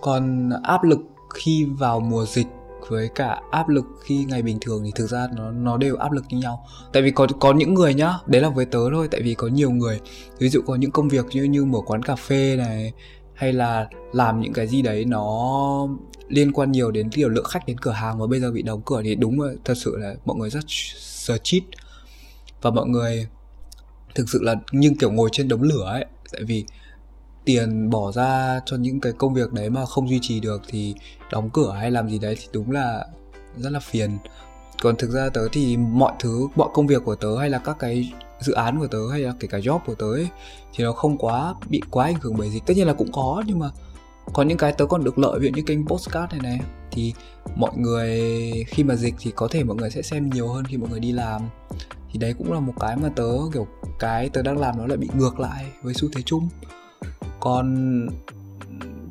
Còn 0.00 0.50
áp 0.62 0.84
lực 0.84 0.98
khi 1.34 1.66
vào 1.78 2.00
mùa 2.00 2.26
dịch 2.26 2.46
với 2.88 3.08
cả 3.14 3.40
áp 3.50 3.68
lực 3.68 3.84
khi 4.04 4.24
ngày 4.24 4.42
bình 4.42 4.58
thường 4.60 4.82
thì 4.84 4.90
thực 4.94 5.06
ra 5.06 5.28
nó 5.36 5.50
nó 5.50 5.76
đều 5.76 5.96
áp 5.96 6.12
lực 6.12 6.24
như 6.28 6.38
nhau. 6.38 6.66
Tại 6.92 7.02
vì 7.02 7.10
có 7.10 7.26
có 7.40 7.52
những 7.52 7.74
người 7.74 7.94
nhá, 7.94 8.14
đấy 8.26 8.42
là 8.42 8.48
với 8.48 8.64
tớ 8.64 8.80
thôi, 8.92 9.08
tại 9.10 9.22
vì 9.22 9.34
có 9.34 9.48
nhiều 9.48 9.70
người, 9.70 10.00
ví 10.38 10.48
dụ 10.48 10.60
có 10.66 10.74
những 10.74 10.90
công 10.90 11.08
việc 11.08 11.26
như 11.32 11.44
như 11.44 11.64
mở 11.64 11.78
quán 11.86 12.02
cà 12.02 12.16
phê 12.16 12.56
này 12.56 12.92
hay 13.36 13.52
là 13.52 13.88
làm 14.12 14.40
những 14.40 14.52
cái 14.52 14.66
gì 14.66 14.82
đấy 14.82 15.04
nó 15.04 15.88
liên 16.28 16.52
quan 16.52 16.72
nhiều 16.72 16.90
đến 16.90 17.10
kiểu 17.10 17.28
lượng 17.28 17.44
khách 17.44 17.66
đến 17.66 17.78
cửa 17.80 17.90
hàng 17.90 18.18
và 18.18 18.26
bây 18.26 18.40
giờ 18.40 18.50
bị 18.50 18.62
đóng 18.62 18.82
cửa 18.84 19.02
thì 19.04 19.14
đúng 19.14 19.38
rồi 19.38 19.58
thật 19.64 19.74
sự 19.76 19.96
là 19.96 20.14
mọi 20.24 20.36
người 20.36 20.50
rất 20.50 20.64
giờ 21.26 21.38
chít 21.42 21.64
và 22.62 22.70
mọi 22.70 22.86
người 22.86 23.26
thực 24.14 24.28
sự 24.28 24.42
là 24.42 24.54
nhưng 24.72 24.94
kiểu 24.94 25.10
ngồi 25.10 25.28
trên 25.32 25.48
đống 25.48 25.62
lửa 25.62 25.84
ấy, 25.84 26.04
tại 26.32 26.42
vì 26.44 26.64
tiền 27.44 27.90
bỏ 27.90 28.12
ra 28.12 28.60
cho 28.66 28.76
những 28.76 29.00
cái 29.00 29.12
công 29.12 29.34
việc 29.34 29.52
đấy 29.52 29.70
mà 29.70 29.86
không 29.86 30.08
duy 30.08 30.18
trì 30.22 30.40
được 30.40 30.62
thì 30.68 30.94
đóng 31.32 31.50
cửa 31.50 31.72
hay 31.72 31.90
làm 31.90 32.10
gì 32.10 32.18
đấy 32.18 32.36
thì 32.38 32.48
đúng 32.52 32.70
là 32.70 33.06
rất 33.56 33.70
là 33.70 33.80
phiền. 33.80 34.18
Còn 34.82 34.96
thực 34.96 35.10
ra 35.10 35.28
tớ 35.28 35.48
thì 35.52 35.76
mọi 35.76 36.12
thứ, 36.18 36.48
mọi 36.54 36.68
công 36.74 36.86
việc 36.86 37.04
của 37.04 37.14
tớ 37.14 37.38
hay 37.38 37.50
là 37.50 37.58
các 37.58 37.76
cái 37.78 38.12
dự 38.40 38.52
án 38.52 38.78
của 38.78 38.86
tớ 38.86 39.08
hay 39.10 39.20
là 39.20 39.32
kể 39.40 39.48
cả 39.48 39.58
job 39.58 39.78
của 39.78 39.94
tớ 39.94 40.12
ấy, 40.12 40.28
thì 40.74 40.84
nó 40.84 40.92
không 40.92 41.18
quá 41.18 41.54
bị 41.68 41.80
quá 41.90 42.04
ảnh 42.04 42.16
hưởng 42.20 42.34
bởi 42.36 42.50
dịch. 42.50 42.62
Tất 42.66 42.74
nhiên 42.76 42.86
là 42.86 42.92
cũng 42.92 43.12
có 43.12 43.42
nhưng 43.46 43.58
mà 43.58 43.70
có 44.32 44.42
những 44.42 44.58
cái 44.58 44.72
tớ 44.72 44.86
còn 44.86 45.04
được 45.04 45.18
lợi 45.18 45.38
ví 45.38 45.48
dụ 45.48 45.54
như 45.56 45.62
kênh 45.62 45.86
postcard 45.86 46.32
này 46.32 46.40
này. 46.42 46.60
Thì 46.90 47.14
mọi 47.56 47.76
người 47.76 48.20
khi 48.68 48.84
mà 48.84 48.96
dịch 48.96 49.14
thì 49.18 49.32
có 49.36 49.48
thể 49.50 49.64
mọi 49.64 49.76
người 49.76 49.90
sẽ 49.90 50.02
xem 50.02 50.30
nhiều 50.30 50.48
hơn 50.48 50.64
khi 50.64 50.76
mọi 50.76 50.90
người 50.90 51.00
đi 51.00 51.12
làm. 51.12 51.42
Thì 52.12 52.18
đấy 52.18 52.34
cũng 52.38 52.52
là 52.52 52.60
một 52.60 52.72
cái 52.80 52.96
mà 52.96 53.08
tớ 53.16 53.32
kiểu 53.52 53.66
cái 53.98 54.28
tớ 54.28 54.42
đang 54.42 54.58
làm 54.58 54.78
nó 54.78 54.86
lại 54.86 54.96
bị 54.96 55.08
ngược 55.14 55.40
lại 55.40 55.64
với 55.82 55.94
xu 55.94 56.08
thế 56.16 56.22
chung. 56.22 56.48
Còn 57.40 58.06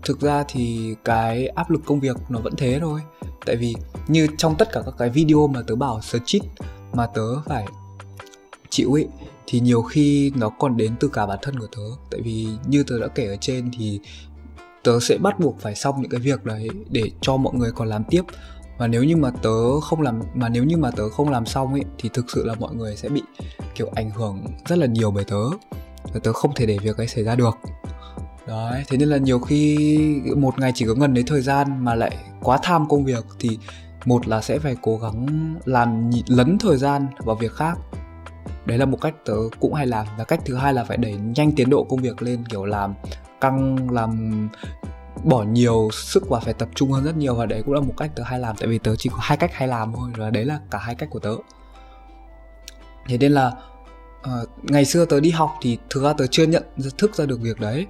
thực 0.03 0.21
ra 0.21 0.43
thì 0.47 0.95
cái 1.03 1.47
áp 1.47 1.69
lực 1.69 1.81
công 1.85 1.99
việc 1.99 2.17
nó 2.29 2.39
vẫn 2.39 2.53
thế 2.57 2.77
thôi. 2.81 3.01
Tại 3.45 3.55
vì 3.55 3.75
như 4.07 4.27
trong 4.37 4.55
tất 4.55 4.71
cả 4.71 4.81
các 4.85 4.93
cái 4.97 5.09
video 5.09 5.47
mà 5.47 5.61
tớ 5.67 5.75
bảo 5.75 6.01
search 6.01 6.27
it 6.27 6.43
mà 6.93 7.05
tớ 7.05 7.41
phải 7.45 7.65
chịu 8.69 8.93
ấy, 8.93 9.07
thì 9.47 9.59
nhiều 9.59 9.81
khi 9.81 10.31
nó 10.35 10.49
còn 10.49 10.77
đến 10.77 10.95
từ 10.99 11.07
cả 11.07 11.25
bản 11.25 11.39
thân 11.41 11.59
của 11.59 11.67
tớ. 11.67 11.83
Tại 12.11 12.21
vì 12.21 12.47
như 12.67 12.83
tớ 12.83 12.99
đã 12.99 13.07
kể 13.07 13.25
ở 13.25 13.35
trên 13.41 13.71
thì 13.77 13.99
tớ 14.83 14.99
sẽ 14.99 15.17
bắt 15.17 15.39
buộc 15.39 15.59
phải 15.59 15.75
xong 15.75 16.01
những 16.01 16.11
cái 16.11 16.19
việc 16.19 16.45
đấy 16.45 16.69
để 16.89 17.11
cho 17.21 17.37
mọi 17.37 17.53
người 17.53 17.71
còn 17.71 17.87
làm 17.87 18.03
tiếp. 18.03 18.21
Và 18.77 18.87
nếu 18.87 19.03
như 19.03 19.15
mà 19.15 19.31
tớ 19.31 19.79
không 19.79 20.01
làm, 20.01 20.21
mà 20.33 20.49
nếu 20.49 20.63
như 20.63 20.77
mà 20.77 20.91
tớ 20.91 21.09
không 21.09 21.29
làm 21.29 21.45
xong 21.45 21.73
ấy, 21.73 21.83
thì 21.97 22.09
thực 22.13 22.31
sự 22.31 22.45
là 22.45 22.55
mọi 22.59 22.75
người 22.75 22.95
sẽ 22.95 23.09
bị, 23.09 23.21
kiểu, 23.75 23.89
ảnh 23.95 24.11
hưởng 24.11 24.45
rất 24.65 24.77
là 24.77 24.85
nhiều 24.85 25.11
bởi 25.11 25.23
tớ. 25.23 25.43
Và 26.13 26.19
tớ 26.23 26.33
không 26.33 26.53
thể 26.55 26.65
để 26.65 26.77
việc 26.77 26.97
ấy 26.97 27.07
xảy 27.07 27.23
ra 27.23 27.35
được. 27.35 27.57
Đấy, 28.47 28.83
thế 28.87 28.97
nên 28.97 29.09
là 29.09 29.17
nhiều 29.17 29.39
khi 29.39 29.97
một 30.37 30.59
ngày 30.59 30.71
chỉ 30.75 30.85
có 30.85 30.95
ngần 30.95 31.13
đến 31.13 31.25
thời 31.25 31.41
gian 31.41 31.85
mà 31.85 31.95
lại 31.95 32.17
quá 32.41 32.59
tham 32.63 32.89
công 32.89 33.05
việc 33.05 33.25
thì 33.39 33.57
một 34.05 34.27
là 34.27 34.41
sẽ 34.41 34.59
phải 34.59 34.75
cố 34.81 34.97
gắng 34.97 35.55
làm 35.65 36.11
lấn 36.27 36.57
thời 36.57 36.77
gian 36.77 37.07
vào 37.17 37.35
việc 37.35 37.51
khác 37.51 37.77
đấy 38.65 38.77
là 38.77 38.85
một 38.85 38.97
cách 39.01 39.15
tớ 39.25 39.35
cũng 39.59 39.73
hay 39.73 39.87
làm. 39.87 40.07
Và 40.17 40.23
cách 40.23 40.39
thứ 40.45 40.55
hai 40.55 40.73
là 40.73 40.83
phải 40.83 40.97
đẩy 40.97 41.13
nhanh 41.13 41.51
tiến 41.51 41.69
độ 41.69 41.83
công 41.83 41.99
việc 41.99 42.21
lên 42.21 42.43
kiểu 42.49 42.65
làm 42.65 42.93
căng 43.41 43.91
làm 43.91 44.49
bỏ 45.23 45.43
nhiều 45.43 45.89
sức 45.93 46.29
và 46.29 46.39
phải 46.39 46.53
tập 46.53 46.69
trung 46.75 46.91
hơn 46.91 47.03
rất 47.03 47.17
nhiều. 47.17 47.35
Và 47.35 47.45
đấy 47.45 47.61
cũng 47.65 47.73
là 47.73 47.81
một 47.81 47.93
cách 47.97 48.11
tớ 48.15 48.23
hay 48.23 48.39
làm 48.39 48.55
tại 48.59 48.67
vì 48.67 48.77
tớ 48.77 48.95
chỉ 48.95 49.09
có 49.09 49.17
hai 49.21 49.37
cách 49.37 49.53
hay 49.53 49.67
làm 49.67 49.93
thôi 49.95 50.09
và 50.17 50.29
đấy 50.29 50.45
là 50.45 50.59
cả 50.71 50.77
hai 50.77 50.95
cách 50.95 51.09
của 51.09 51.19
tớ. 51.19 51.35
Thế 53.07 53.17
nên 53.17 53.31
là 53.31 53.51
uh, 54.19 54.49
ngày 54.63 54.85
xưa 54.85 55.05
tớ 55.05 55.19
đi 55.19 55.31
học 55.31 55.51
thì 55.61 55.77
thực 55.89 56.03
ra 56.03 56.13
tớ 56.13 56.27
chưa 56.27 56.45
nhận 56.45 56.63
thức 56.97 57.15
ra 57.15 57.25
được 57.25 57.41
việc 57.41 57.59
đấy. 57.59 57.87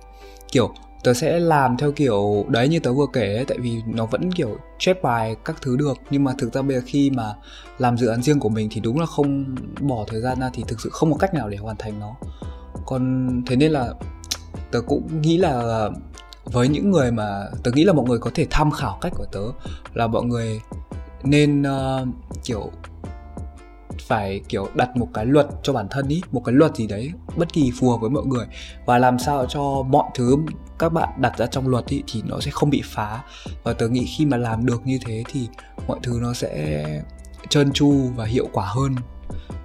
Kiểu 0.52 0.74
tớ 1.06 1.14
sẽ 1.14 1.40
làm 1.40 1.78
theo 1.78 1.92
kiểu 1.92 2.46
đấy 2.48 2.68
như 2.68 2.80
tớ 2.80 2.94
vừa 2.94 3.06
kể 3.14 3.36
ấy, 3.36 3.46
tại 3.46 3.58
vì 3.58 3.82
nó 3.88 4.06
vẫn 4.06 4.32
kiểu 4.32 4.58
chép 4.80 5.04
bài 5.04 5.36
các 5.46 5.56
thứ 5.62 5.78
được. 5.78 5.98
Nhưng 6.10 6.24
mà 6.24 6.34
thực 6.38 6.54
ra 6.54 6.62
bây 6.62 6.78
giờ 6.78 6.84
khi 6.86 7.10
mà 7.10 7.34
làm 7.78 7.98
dự 7.98 8.08
án 8.08 8.22
riêng 8.22 8.40
của 8.40 8.50
mình 8.50 8.68
thì 8.72 8.82
đúng 8.82 9.00
là 9.00 9.06
không 9.06 9.56
bỏ 9.80 10.06
thời 10.08 10.22
gian 10.22 10.40
ra 10.40 10.50
thì 10.54 10.64
thực 10.68 10.82
sự 10.82 10.90
không 10.90 11.12
có 11.12 11.18
cách 11.18 11.34
nào 11.34 11.50
để 11.50 11.58
hoàn 11.58 11.76
thành 11.80 12.00
nó. 12.00 12.16
Còn 12.86 13.30
thế 13.48 13.56
nên 13.56 13.72
là 13.72 13.94
tớ 14.72 14.82
cũng 14.82 15.22
nghĩ 15.22 15.38
là 15.38 15.90
với 16.44 16.68
những 16.68 16.92
người 16.92 17.12
mà 17.12 17.46
tớ 17.64 17.72
nghĩ 17.72 17.84
là 17.84 17.94
mọi 17.94 18.06
người 18.06 18.20
có 18.20 18.32
thể 18.34 18.48
tham 18.50 18.72
khảo 18.72 18.98
cách 19.02 19.14
của 19.16 19.26
tớ 19.32 19.42
là 19.94 20.08
mọi 20.08 20.24
người 20.24 20.62
nên 21.24 21.62
uh, 21.62 22.08
kiểu 22.44 22.72
phải, 24.00 24.42
kiểu, 24.50 24.68
đặt 24.76 24.98
một 24.98 25.08
cái 25.14 25.26
luật 25.26 25.48
cho 25.64 25.74
bản 25.74 25.88
thân 25.90 26.08
ý, 26.08 26.22
một 26.32 26.42
cái 26.46 26.56
luật 26.56 26.76
gì 26.76 26.88
đấy 26.88 27.12
bất 27.36 27.54
kỳ 27.54 27.72
phù 27.80 27.90
hợp 27.90 27.98
với 28.02 28.10
mọi 28.10 28.26
người. 28.26 28.46
Và 28.86 28.98
làm 28.98 29.20
sao 29.20 29.46
cho 29.46 29.84
mọi 29.90 30.10
thứ 30.16 30.38
các 30.80 30.94
bạn 30.94 31.10
đặt 31.18 31.38
ra 31.38 31.46
trong 31.46 31.68
luật 31.68 31.86
ý 31.86 32.04
thì 32.08 32.22
nó 32.26 32.40
sẽ 32.40 32.52
không 32.52 32.70
bị 32.70 32.82
phá. 32.86 33.24
Và 33.64 33.74
tớ 33.74 33.88
nghĩ 33.88 34.06
khi 34.18 34.26
mà 34.26 34.38
làm 34.38 34.66
được 34.66 34.88
như 34.88 35.00
thế 35.06 35.24
thì 35.32 35.48
mọi 35.88 36.00
thứ 36.04 36.20
nó 36.22 36.34
sẽ 36.34 36.86
trơn 37.50 37.72
tru 37.72 37.94
và 38.16 38.26
hiệu 38.26 38.50
quả 38.54 38.66
hơn 38.68 38.96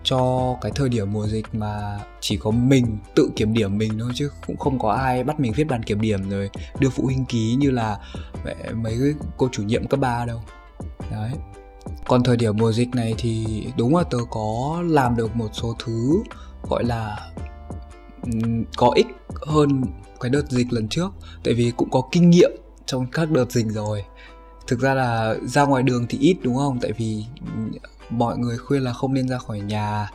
cho 0.02 0.54
cái 0.60 0.72
thời 0.74 0.88
điểm 0.88 1.12
mùa 1.12 1.26
dịch 1.26 1.54
mà 1.54 2.00
chỉ 2.20 2.36
có 2.36 2.50
mình 2.50 2.98
tự 3.14 3.30
kiểm 3.36 3.52
điểm 3.54 3.78
mình 3.78 3.98
thôi 3.98 4.10
chứ 4.14 4.30
cũng 4.46 4.56
không 4.56 4.78
có 4.78 4.90
ai 4.92 5.24
bắt 5.24 5.40
mình 5.40 5.52
viết 5.52 5.64
bản 5.64 5.82
kiểm 5.82 6.00
điểm 6.00 6.30
rồi 6.30 6.50
đưa 6.78 6.88
phụ 6.88 7.04
huynh 7.04 7.24
ký 7.24 7.54
như 7.54 7.70
là 7.70 7.98
mấy 8.74 8.98
cô 9.36 9.48
chủ 9.52 9.62
nhiệm 9.62 9.86
cấp 9.86 10.00
ba 10.00 10.24
đâu. 10.24 10.42
Đấy 11.10 11.30
còn 12.06 12.22
thời 12.22 12.36
điểm 12.36 12.56
mùa 12.56 12.72
dịch 12.72 12.88
này 12.94 13.14
thì 13.18 13.66
đúng 13.76 13.96
là 13.96 14.04
tớ 14.10 14.18
có 14.30 14.82
làm 14.86 15.16
được 15.16 15.36
một 15.36 15.48
số 15.52 15.76
thứ 15.84 16.22
gọi 16.68 16.84
là 16.84 17.30
có 18.76 18.90
ích 18.94 19.06
hơn 19.46 19.82
cái 20.20 20.30
đợt 20.30 20.50
dịch 20.50 20.72
lần 20.72 20.88
trước. 20.88 21.10
Tại 21.44 21.54
vì 21.54 21.72
cũng 21.76 21.90
có 21.90 22.02
kinh 22.12 22.30
nghiệm 22.30 22.50
trong 22.86 23.06
các 23.12 23.30
đợt 23.30 23.52
dịch 23.52 23.66
rồi. 23.66 24.04
Thực 24.66 24.80
ra 24.80 24.94
là 24.94 25.36
ra 25.42 25.66
ngoài 25.66 25.82
đường 25.82 26.06
thì 26.08 26.18
ít 26.18 26.36
đúng 26.42 26.56
không? 26.56 26.78
Tại 26.80 26.92
vì 26.92 27.24
mọi 28.10 28.38
người 28.38 28.58
khuyên 28.58 28.82
là 28.82 28.92
không 28.92 29.14
nên 29.14 29.28
ra 29.28 29.38
khỏi 29.38 29.60
nhà 29.60 30.10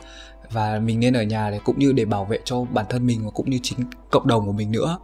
và 0.50 0.78
mình 0.78 1.00
nên 1.00 1.14
ở 1.14 1.22
nhà 1.22 1.50
để 1.50 1.60
cũng 1.64 1.78
như 1.78 1.92
để 1.92 2.04
bảo 2.04 2.24
vệ 2.24 2.38
cho 2.44 2.64
bản 2.64 2.86
thân 2.88 3.06
mình 3.06 3.24
và 3.24 3.30
cũng 3.30 3.50
như 3.50 3.58
chính 3.62 3.78
cộng 4.10 4.26
đồng 4.26 4.46
của 4.46 4.52
mình 4.52 4.72
nữa. 4.72 4.98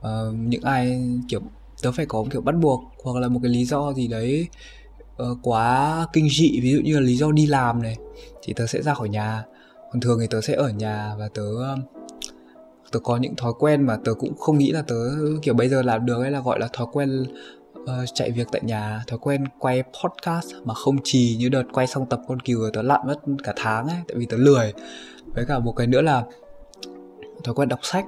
Uh, 0.00 0.34
những 0.34 0.62
ai 0.62 1.02
kiểu 1.28 1.40
tớ 1.82 1.92
phải 1.92 2.06
có 2.06 2.24
kiểu 2.30 2.40
bắt 2.40 2.54
buộc 2.54 2.82
hoặc 3.04 3.20
là 3.20 3.28
một 3.28 3.40
cái 3.42 3.52
lý 3.52 3.64
do 3.64 3.92
gì 3.92 4.08
đấy 4.08 4.48
uh, 5.22 5.38
quá 5.42 6.06
kinh 6.12 6.28
dị 6.28 6.60
ví 6.60 6.72
dụ 6.72 6.80
như 6.80 6.94
là 6.94 7.00
lý 7.00 7.16
do 7.16 7.32
đi 7.32 7.46
làm 7.46 7.82
này 7.82 7.96
thì 8.42 8.52
tớ 8.52 8.66
sẽ 8.66 8.82
ra 8.82 8.94
khỏi 8.94 9.08
nhà. 9.08 9.44
Còn 9.92 10.00
thường 10.00 10.18
thì 10.20 10.26
tớ 10.30 10.40
sẽ 10.40 10.54
ở 10.54 10.68
nhà 10.68 11.14
và 11.18 11.28
tớ 11.34 11.42
tớ 12.92 13.00
có 13.00 13.16
những 13.16 13.36
thói 13.36 13.52
quen 13.58 13.86
mà 13.86 13.98
tớ 14.04 14.14
cũng 14.14 14.36
không 14.36 14.58
nghĩ 14.58 14.72
là 14.72 14.82
tớ 14.82 14.94
kiểu 15.42 15.54
bây 15.54 15.68
giờ 15.68 15.82
làm 15.82 16.06
được 16.06 16.22
hay 16.22 16.30
là 16.30 16.40
gọi 16.40 16.60
là 16.60 16.68
thói 16.72 16.86
quen 16.92 17.26
uh, 17.80 17.88
chạy 18.14 18.30
việc 18.30 18.48
tại 18.52 18.62
nhà 18.64 19.04
thói 19.06 19.18
quen 19.18 19.44
quay 19.58 19.82
podcast 19.82 20.46
mà 20.64 20.74
không 20.74 20.96
trì 21.04 21.36
như 21.38 21.48
đợt 21.48 21.62
quay 21.72 21.86
xong 21.86 22.06
tập 22.06 22.20
con 22.28 22.40
cừu 22.40 22.70
tớ 22.72 22.82
lặn 22.82 23.00
mất 23.06 23.16
cả 23.44 23.52
tháng 23.56 23.88
ấy 23.88 23.98
tại 24.08 24.16
vì 24.16 24.26
tớ 24.26 24.36
lười. 24.36 24.72
Với 25.26 25.44
cả 25.46 25.58
một 25.58 25.72
cái 25.72 25.86
nữa 25.86 26.02
là 26.02 26.24
thói 27.44 27.54
quen 27.54 27.68
đọc 27.68 27.80
sách. 27.82 28.04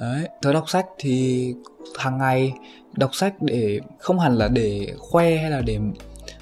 Đấy 0.00 0.28
tớ 0.42 0.52
đọc 0.52 0.70
sách 0.70 0.86
thì 0.98 1.54
hàng 1.98 2.18
ngày 2.18 2.52
đọc 2.96 3.14
sách 3.14 3.34
để 3.40 3.80
không 3.98 4.18
hẳn 4.18 4.34
là 4.34 4.48
để 4.48 4.94
khoe 4.98 5.36
hay 5.36 5.50
là 5.50 5.60
để 5.60 5.78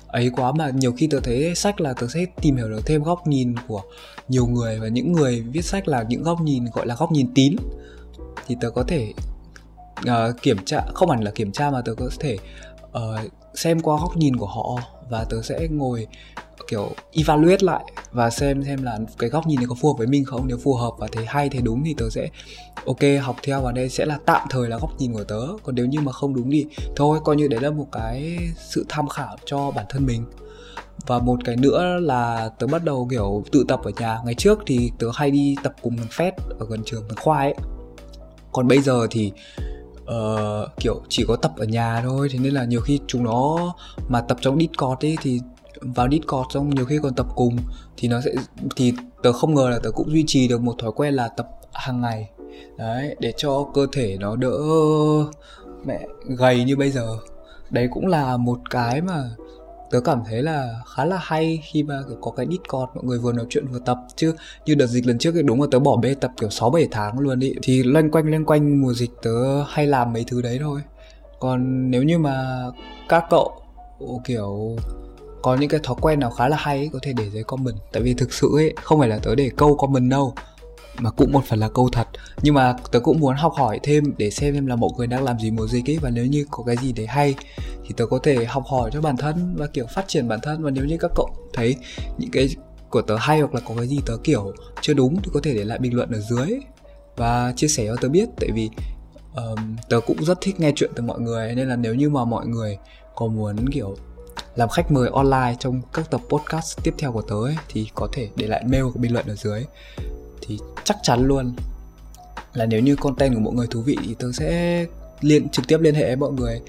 ấy 0.08 0.30
quá 0.36 0.52
mà 0.52 0.70
nhiều 0.70 0.92
khi 0.92 1.06
tớ 1.06 1.20
thấy 1.20 1.54
sách 1.54 1.80
là 1.80 1.92
tớ 1.92 2.08
sẽ 2.08 2.26
tìm 2.42 2.56
hiểu 2.56 2.68
được 2.68 2.86
thêm 2.86 3.02
góc 3.02 3.26
nhìn 3.26 3.54
của 3.68 3.82
nhiều 4.28 4.46
người 4.46 4.80
và 4.80 4.88
những 4.88 5.12
người 5.12 5.40
viết 5.40 5.64
sách 5.64 5.88
là 5.88 6.04
những 6.08 6.22
góc 6.22 6.40
nhìn 6.40 6.64
gọi 6.72 6.86
là 6.86 6.94
góc 6.94 7.12
nhìn 7.12 7.34
tín. 7.34 7.56
Thì 8.46 8.56
tớ 8.60 8.70
có 8.70 8.82
thể 8.82 9.12
uh, 10.00 10.42
kiểm 10.42 10.64
tra 10.64 10.80
không 10.94 11.10
hẳn 11.10 11.20
là 11.20 11.30
kiểm 11.30 11.52
tra 11.52 11.70
mà 11.70 11.82
tớ 11.84 11.94
có 11.94 12.10
thể 12.20 12.38
uh, 12.84 13.32
xem 13.54 13.80
qua 13.80 13.96
góc 14.00 14.16
nhìn 14.16 14.36
của 14.36 14.46
họ 14.46 14.78
và 15.10 15.24
tớ 15.30 15.42
sẽ 15.42 15.68
ngồi 15.70 16.06
kiểu 16.68 16.90
evaluate 17.12 17.64
lại 17.64 17.84
và 18.12 18.30
xem 18.30 18.64
xem 18.64 18.82
là 18.82 18.98
cái 19.18 19.30
góc 19.30 19.46
nhìn 19.46 19.56
này 19.56 19.66
có 19.68 19.74
phù 19.74 19.88
hợp 19.88 19.98
với 19.98 20.06
mình 20.06 20.24
không? 20.24 20.46
Nếu 20.46 20.58
phù 20.58 20.74
hợp 20.74 20.90
và 20.98 21.08
thấy 21.12 21.24
hay 21.26 21.48
thấy 21.48 21.62
đúng 21.62 21.84
thì 21.84 21.94
tớ 21.98 22.10
sẽ 22.10 22.28
ok 22.86 22.98
học 23.22 23.36
theo 23.42 23.62
và 23.62 23.72
đây 23.72 23.88
sẽ 23.88 24.06
là 24.06 24.18
tạm 24.26 24.46
thời 24.50 24.68
là 24.68 24.78
góc 24.78 24.90
nhìn 24.98 25.12
của 25.12 25.24
tớ. 25.24 25.40
Còn 25.62 25.74
nếu 25.74 25.86
như 25.86 26.00
mà 26.00 26.12
không 26.12 26.34
đúng 26.34 26.50
thì 26.50 26.66
thôi 26.96 27.18
coi 27.24 27.36
như 27.36 27.48
đấy 27.48 27.60
là 27.60 27.70
một 27.70 27.86
cái 27.92 28.38
sự 28.68 28.86
tham 28.88 29.08
khảo 29.08 29.36
cho 29.44 29.70
bản 29.70 29.86
thân 29.88 30.06
mình. 30.06 30.24
Và 31.06 31.18
một 31.18 31.38
cái 31.44 31.56
nữa 31.56 31.98
là 32.00 32.50
tớ 32.58 32.66
bắt 32.66 32.84
đầu 32.84 33.08
kiểu 33.10 33.44
tự 33.52 33.64
tập 33.68 33.80
ở 33.84 33.90
nhà. 34.00 34.18
Ngày 34.24 34.34
trước 34.34 34.58
thì 34.66 34.90
tớ 34.98 35.06
hay 35.14 35.30
đi 35.30 35.56
tập 35.62 35.74
cùng 35.82 35.96
thằng 35.96 36.08
Phét 36.10 36.34
ở 36.58 36.66
gần 36.68 36.82
trường 36.84 37.04
thằng 37.08 37.18
khoa 37.20 37.38
ấy. 37.38 37.54
Còn 38.52 38.68
bây 38.68 38.80
giờ 38.80 39.06
thì 39.10 39.32
uh, 40.02 40.76
kiểu 40.80 41.00
chỉ 41.08 41.24
có 41.28 41.36
tập 41.36 41.52
ở 41.56 41.64
nhà 41.64 42.02
thôi. 42.02 42.28
Thế 42.32 42.38
nên 42.38 42.54
là 42.54 42.64
nhiều 42.64 42.80
khi 42.80 43.00
chúng 43.06 43.24
nó 43.24 43.74
mà 44.08 44.20
tập 44.20 44.38
trong 44.40 44.58
Discord 44.58 45.04
ấy 45.04 45.16
thì 45.22 45.40
vào 45.80 46.08
Discord 46.10 46.54
xong, 46.54 46.70
nhiều 46.70 46.84
khi 46.84 46.98
còn 47.02 47.14
tập 47.14 47.26
cùng, 47.34 47.56
thì 47.96 48.08
nó 48.08 48.20
sẽ, 48.20 48.30
thì 48.76 48.92
tớ 49.22 49.32
không 49.32 49.54
ngờ 49.54 49.68
là 49.68 49.78
tớ 49.82 49.90
cũng 49.90 50.10
duy 50.10 50.24
trì 50.26 50.48
được 50.48 50.60
một 50.60 50.74
thói 50.78 50.92
quen 50.92 51.14
là 51.14 51.28
tập 51.28 51.48
hàng 51.72 52.00
ngày. 52.00 52.30
Đấy, 52.78 53.16
để 53.18 53.32
cho 53.36 53.66
cơ 53.74 53.86
thể 53.92 54.16
nó 54.20 54.36
đỡ 54.36 54.58
mẹ, 55.84 56.06
gầy 56.26 56.64
như 56.64 56.76
bây 56.76 56.90
giờ. 56.90 57.16
Đấy 57.70 57.88
cũng 57.90 58.06
là 58.06 58.36
một 58.36 58.58
cái 58.70 59.00
mà 59.00 59.30
tớ 59.90 60.00
cảm 60.00 60.22
thấy 60.26 60.42
là 60.42 60.80
khá 60.94 61.04
là 61.04 61.18
hay 61.20 61.60
khi 61.64 61.82
mà 61.82 62.02
có 62.20 62.30
cái 62.30 62.46
Discord, 62.50 62.92
mọi 62.94 63.04
người 63.04 63.18
vừa 63.18 63.32
nói 63.32 63.46
chuyện 63.50 63.66
vừa 63.66 63.78
tập. 63.78 63.98
Chứ 64.16 64.34
như 64.66 64.74
đợt 64.74 64.86
dịch 64.86 65.06
lần 65.06 65.18
trước 65.18 65.32
thì 65.34 65.42
đúng 65.42 65.60
là 65.60 65.66
tớ 65.70 65.78
bỏ 65.78 65.96
bê 65.96 66.14
tập 66.14 66.32
kiểu 66.40 66.50
6 66.50 66.70
7 66.70 66.88
tháng 66.90 67.18
luôn 67.18 67.38
đi 67.38 67.54
thì 67.62 67.82
loanh 67.82 68.10
quanh 68.10 68.30
loanh 68.30 68.44
quanh 68.44 68.80
mùa 68.82 68.94
dịch 68.94 69.10
tớ 69.22 69.62
hay 69.62 69.86
làm 69.86 70.12
mấy 70.12 70.24
thứ 70.26 70.42
đấy 70.42 70.58
thôi. 70.60 70.80
Còn 71.40 71.90
nếu 71.90 72.02
như 72.02 72.18
mà 72.18 72.64
các 73.08 73.24
cậu 73.30 73.60
kiểu 74.24 74.76
có 75.46 75.56
những 75.56 75.68
cái 75.68 75.80
thói 75.82 75.96
quen 76.00 76.20
nào 76.20 76.30
khá 76.30 76.48
là 76.48 76.56
hay 76.60 76.76
ấy, 76.76 76.90
có 76.92 76.98
thể 77.02 77.12
để 77.12 77.30
dưới 77.30 77.42
comment. 77.42 77.76
Tại 77.92 78.02
vì 78.02 78.14
thực 78.14 78.32
sự 78.32 78.48
ấy 78.54 78.74
không 78.82 78.98
phải 78.98 79.08
là 79.08 79.18
tớ 79.18 79.34
để 79.34 79.50
câu 79.56 79.76
comment 79.76 80.10
đâu 80.10 80.34
mà 80.98 81.10
cũng 81.10 81.32
một 81.32 81.44
phần 81.44 81.58
là 81.58 81.68
câu 81.68 81.88
thật. 81.92 82.08
Nhưng 82.42 82.54
mà 82.54 82.76
tớ 82.92 83.00
cũng 83.00 83.20
muốn 83.20 83.36
học 83.36 83.52
hỏi 83.56 83.80
thêm 83.82 84.04
để 84.18 84.30
xem 84.30 84.54
em 84.54 84.66
là 84.66 84.76
mọi 84.76 84.90
người 84.96 85.06
đang 85.06 85.24
làm 85.24 85.38
gì 85.38 85.50
mùa 85.50 85.66
dịch 85.66 85.90
ấy 85.90 85.98
và 86.02 86.10
nếu 86.10 86.26
như 86.26 86.46
có 86.50 86.62
cái 86.66 86.76
gì 86.76 86.92
đấy 86.92 87.06
hay 87.06 87.34
thì 87.84 87.94
tớ 87.96 88.06
có 88.06 88.18
thể 88.22 88.44
học 88.44 88.64
hỏi 88.66 88.90
cho 88.92 89.00
bản 89.00 89.16
thân 89.16 89.54
và 89.56 89.66
kiểu 89.66 89.86
phát 89.94 90.04
triển 90.08 90.28
bản 90.28 90.40
thân. 90.42 90.62
Và 90.62 90.70
nếu 90.70 90.84
như 90.84 90.96
các 91.00 91.10
cậu 91.14 91.36
thấy 91.52 91.76
những 92.18 92.30
cái 92.30 92.48
của 92.90 93.02
tớ 93.02 93.16
hay 93.16 93.40
hoặc 93.40 93.54
là 93.54 93.60
có 93.68 93.74
cái 93.78 93.86
gì 93.86 93.98
tớ 94.06 94.16
kiểu 94.24 94.52
chưa 94.80 94.94
đúng 94.94 95.16
thì 95.22 95.30
có 95.34 95.40
thể 95.42 95.54
để 95.54 95.64
lại 95.64 95.78
bình 95.78 95.94
luận 95.94 96.10
ở 96.10 96.20
dưới 96.20 96.60
và 97.16 97.52
chia 97.56 97.68
sẻ 97.68 97.86
cho 97.86 97.96
tớ 98.00 98.08
biết. 98.08 98.28
Tại 98.40 98.50
vì 98.54 98.70
um, 99.36 99.76
tớ 99.88 100.00
cũng 100.00 100.24
rất 100.24 100.38
thích 100.40 100.60
nghe 100.60 100.72
chuyện 100.76 100.90
từ 100.94 101.02
mọi 101.02 101.20
người 101.20 101.54
nên 101.54 101.68
là 101.68 101.76
nếu 101.76 101.94
như 101.94 102.10
mà 102.10 102.24
mọi 102.24 102.46
người 102.46 102.78
có 103.14 103.26
muốn 103.26 103.70
kiểu 103.70 103.96
làm 104.54 104.68
khách 104.68 104.90
mời 104.90 105.10
online 105.12 105.56
trong 105.58 105.82
các 105.92 106.10
tập 106.10 106.20
podcast 106.28 106.78
tiếp 106.84 106.94
theo 106.98 107.12
của 107.12 107.22
tớ 107.22 107.36
ấy, 107.44 107.56
thì 107.68 107.88
có 107.94 108.08
thể 108.12 108.28
để 108.36 108.46
lại 108.46 108.64
mail 108.64 108.84
và 108.84 108.90
bình 108.94 109.12
luận 109.12 109.26
ở 109.28 109.34
dưới. 109.34 109.64
Thì 110.42 110.58
chắc 110.84 110.96
chắn 111.02 111.26
luôn 111.26 111.56
là 112.54 112.66
nếu 112.66 112.80
như 112.80 112.96
content 112.96 113.34
của 113.34 113.40
mọi 113.40 113.54
người 113.54 113.66
thú 113.66 113.80
vị 113.80 113.96
thì 114.06 114.14
tớ 114.18 114.32
sẽ 114.32 114.84
liên 115.20 115.48
trực 115.48 115.68
tiếp 115.68 115.78
liên 115.80 115.94
hệ 115.94 116.06
với 116.06 116.16
mọi 116.16 116.32
người 116.32 116.60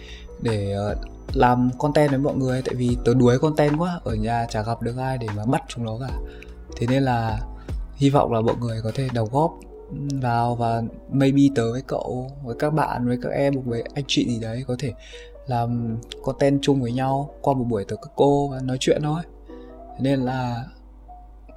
để 0.42 0.72
ờ, 0.72 0.96
làm 1.34 1.70
content 1.78 2.10
với 2.10 2.20
mọi 2.20 2.36
người 2.36 2.62
tại 2.62 2.76
vì 2.76 2.98
tớ 3.06 3.14
đuối 3.14 3.40
content 3.40 3.80
quá 3.80 4.00
ở 4.04 4.16
nhà 4.16 4.46
chả 4.50 4.62
gặp 4.62 4.82
được 4.82 4.98
ai 4.98 5.18
để 5.18 5.28
mà 5.36 5.46
bắt 5.46 5.64
chúng 5.68 5.86
nó 5.86 5.98
cả. 6.00 6.20
Thế 6.78 6.88
nên 6.90 7.04
là 7.04 7.40
hy 7.96 8.10
vọng 8.10 8.34
là 8.34 8.42
mọi 8.42 8.56
người 8.56 8.82
có 8.84 8.92
thể 8.96 9.08
đóng 9.14 9.30
góp 9.32 9.54
vào 10.22 10.56
và 10.56 10.82
maybe 11.12 11.42
tớ 11.56 11.72
với 11.72 11.82
cậu 11.88 12.32
với 12.44 12.56
các 12.60 12.74
bạn 12.74 13.08
với 13.08 13.18
các 13.22 13.30
em 13.30 13.54
với 13.66 13.84
anh 13.94 14.04
chị 14.08 14.26
gì 14.30 14.40
đấy 14.40 14.64
có 14.68 14.76
thể 14.80 14.94
là 15.48 15.68
có 16.24 16.34
tên 16.40 16.60
chung 16.62 16.82
với 16.82 16.92
nhau 16.92 17.34
qua 17.42 17.54
một 17.54 17.66
buổi 17.70 17.86
từ 17.88 17.96
các 17.96 18.12
cô 18.16 18.48
và 18.48 18.60
nói 18.64 18.78
chuyện 18.80 19.02
thôi. 19.04 19.22
Nên 20.00 20.20
là 20.20 20.66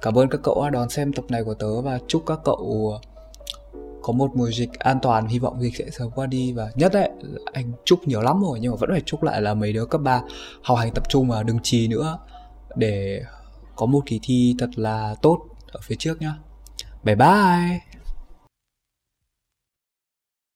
cảm 0.01 0.17
ơn 0.17 0.29
các 0.29 0.41
cậu 0.43 0.63
đã 0.63 0.69
đón 0.69 0.89
xem 0.89 1.13
tập 1.13 1.25
này 1.29 1.43
của 1.43 1.53
tớ 1.53 1.81
và 1.81 1.99
chúc 2.07 2.23
các 2.25 2.39
cậu 2.43 2.93
có 4.01 4.13
một 4.13 4.31
mùa 4.35 4.51
dịch 4.51 4.79
an 4.79 4.99
toàn. 5.01 5.27
Hy 5.27 5.39
vọng 5.39 5.61
dịch 5.61 5.75
sẽ 5.75 5.89
sớm 5.89 6.11
qua 6.15 6.25
đi 6.25 6.53
và 6.53 6.71
nhất 6.75 6.93
đấy 6.93 7.09
anh 7.53 7.71
chúc 7.85 8.07
nhiều 8.07 8.21
lắm 8.21 8.41
rồi 8.41 8.59
nhưng 8.61 8.71
mà 8.71 8.77
vẫn 8.79 8.89
phải 8.89 9.01
chúc 9.05 9.23
lại 9.23 9.41
là 9.41 9.53
mấy 9.53 9.73
đứa 9.73 9.85
cấp 9.85 10.01
3 10.01 10.21
học 10.63 10.77
hành 10.77 10.91
tập 10.93 11.09
trung 11.09 11.27
và 11.27 11.43
đừng 11.43 11.59
trì 11.63 11.87
nữa 11.87 12.19
để 12.75 13.21
có 13.75 13.85
một 13.85 14.01
kỳ 14.05 14.19
thi 14.23 14.55
thật 14.59 14.69
là 14.75 15.15
tốt 15.21 15.39
ở 15.71 15.79
phía 15.83 15.95
trước 15.99 16.21
nhá. 16.21 16.33
Bye 17.03 17.15
bye! 17.15 17.90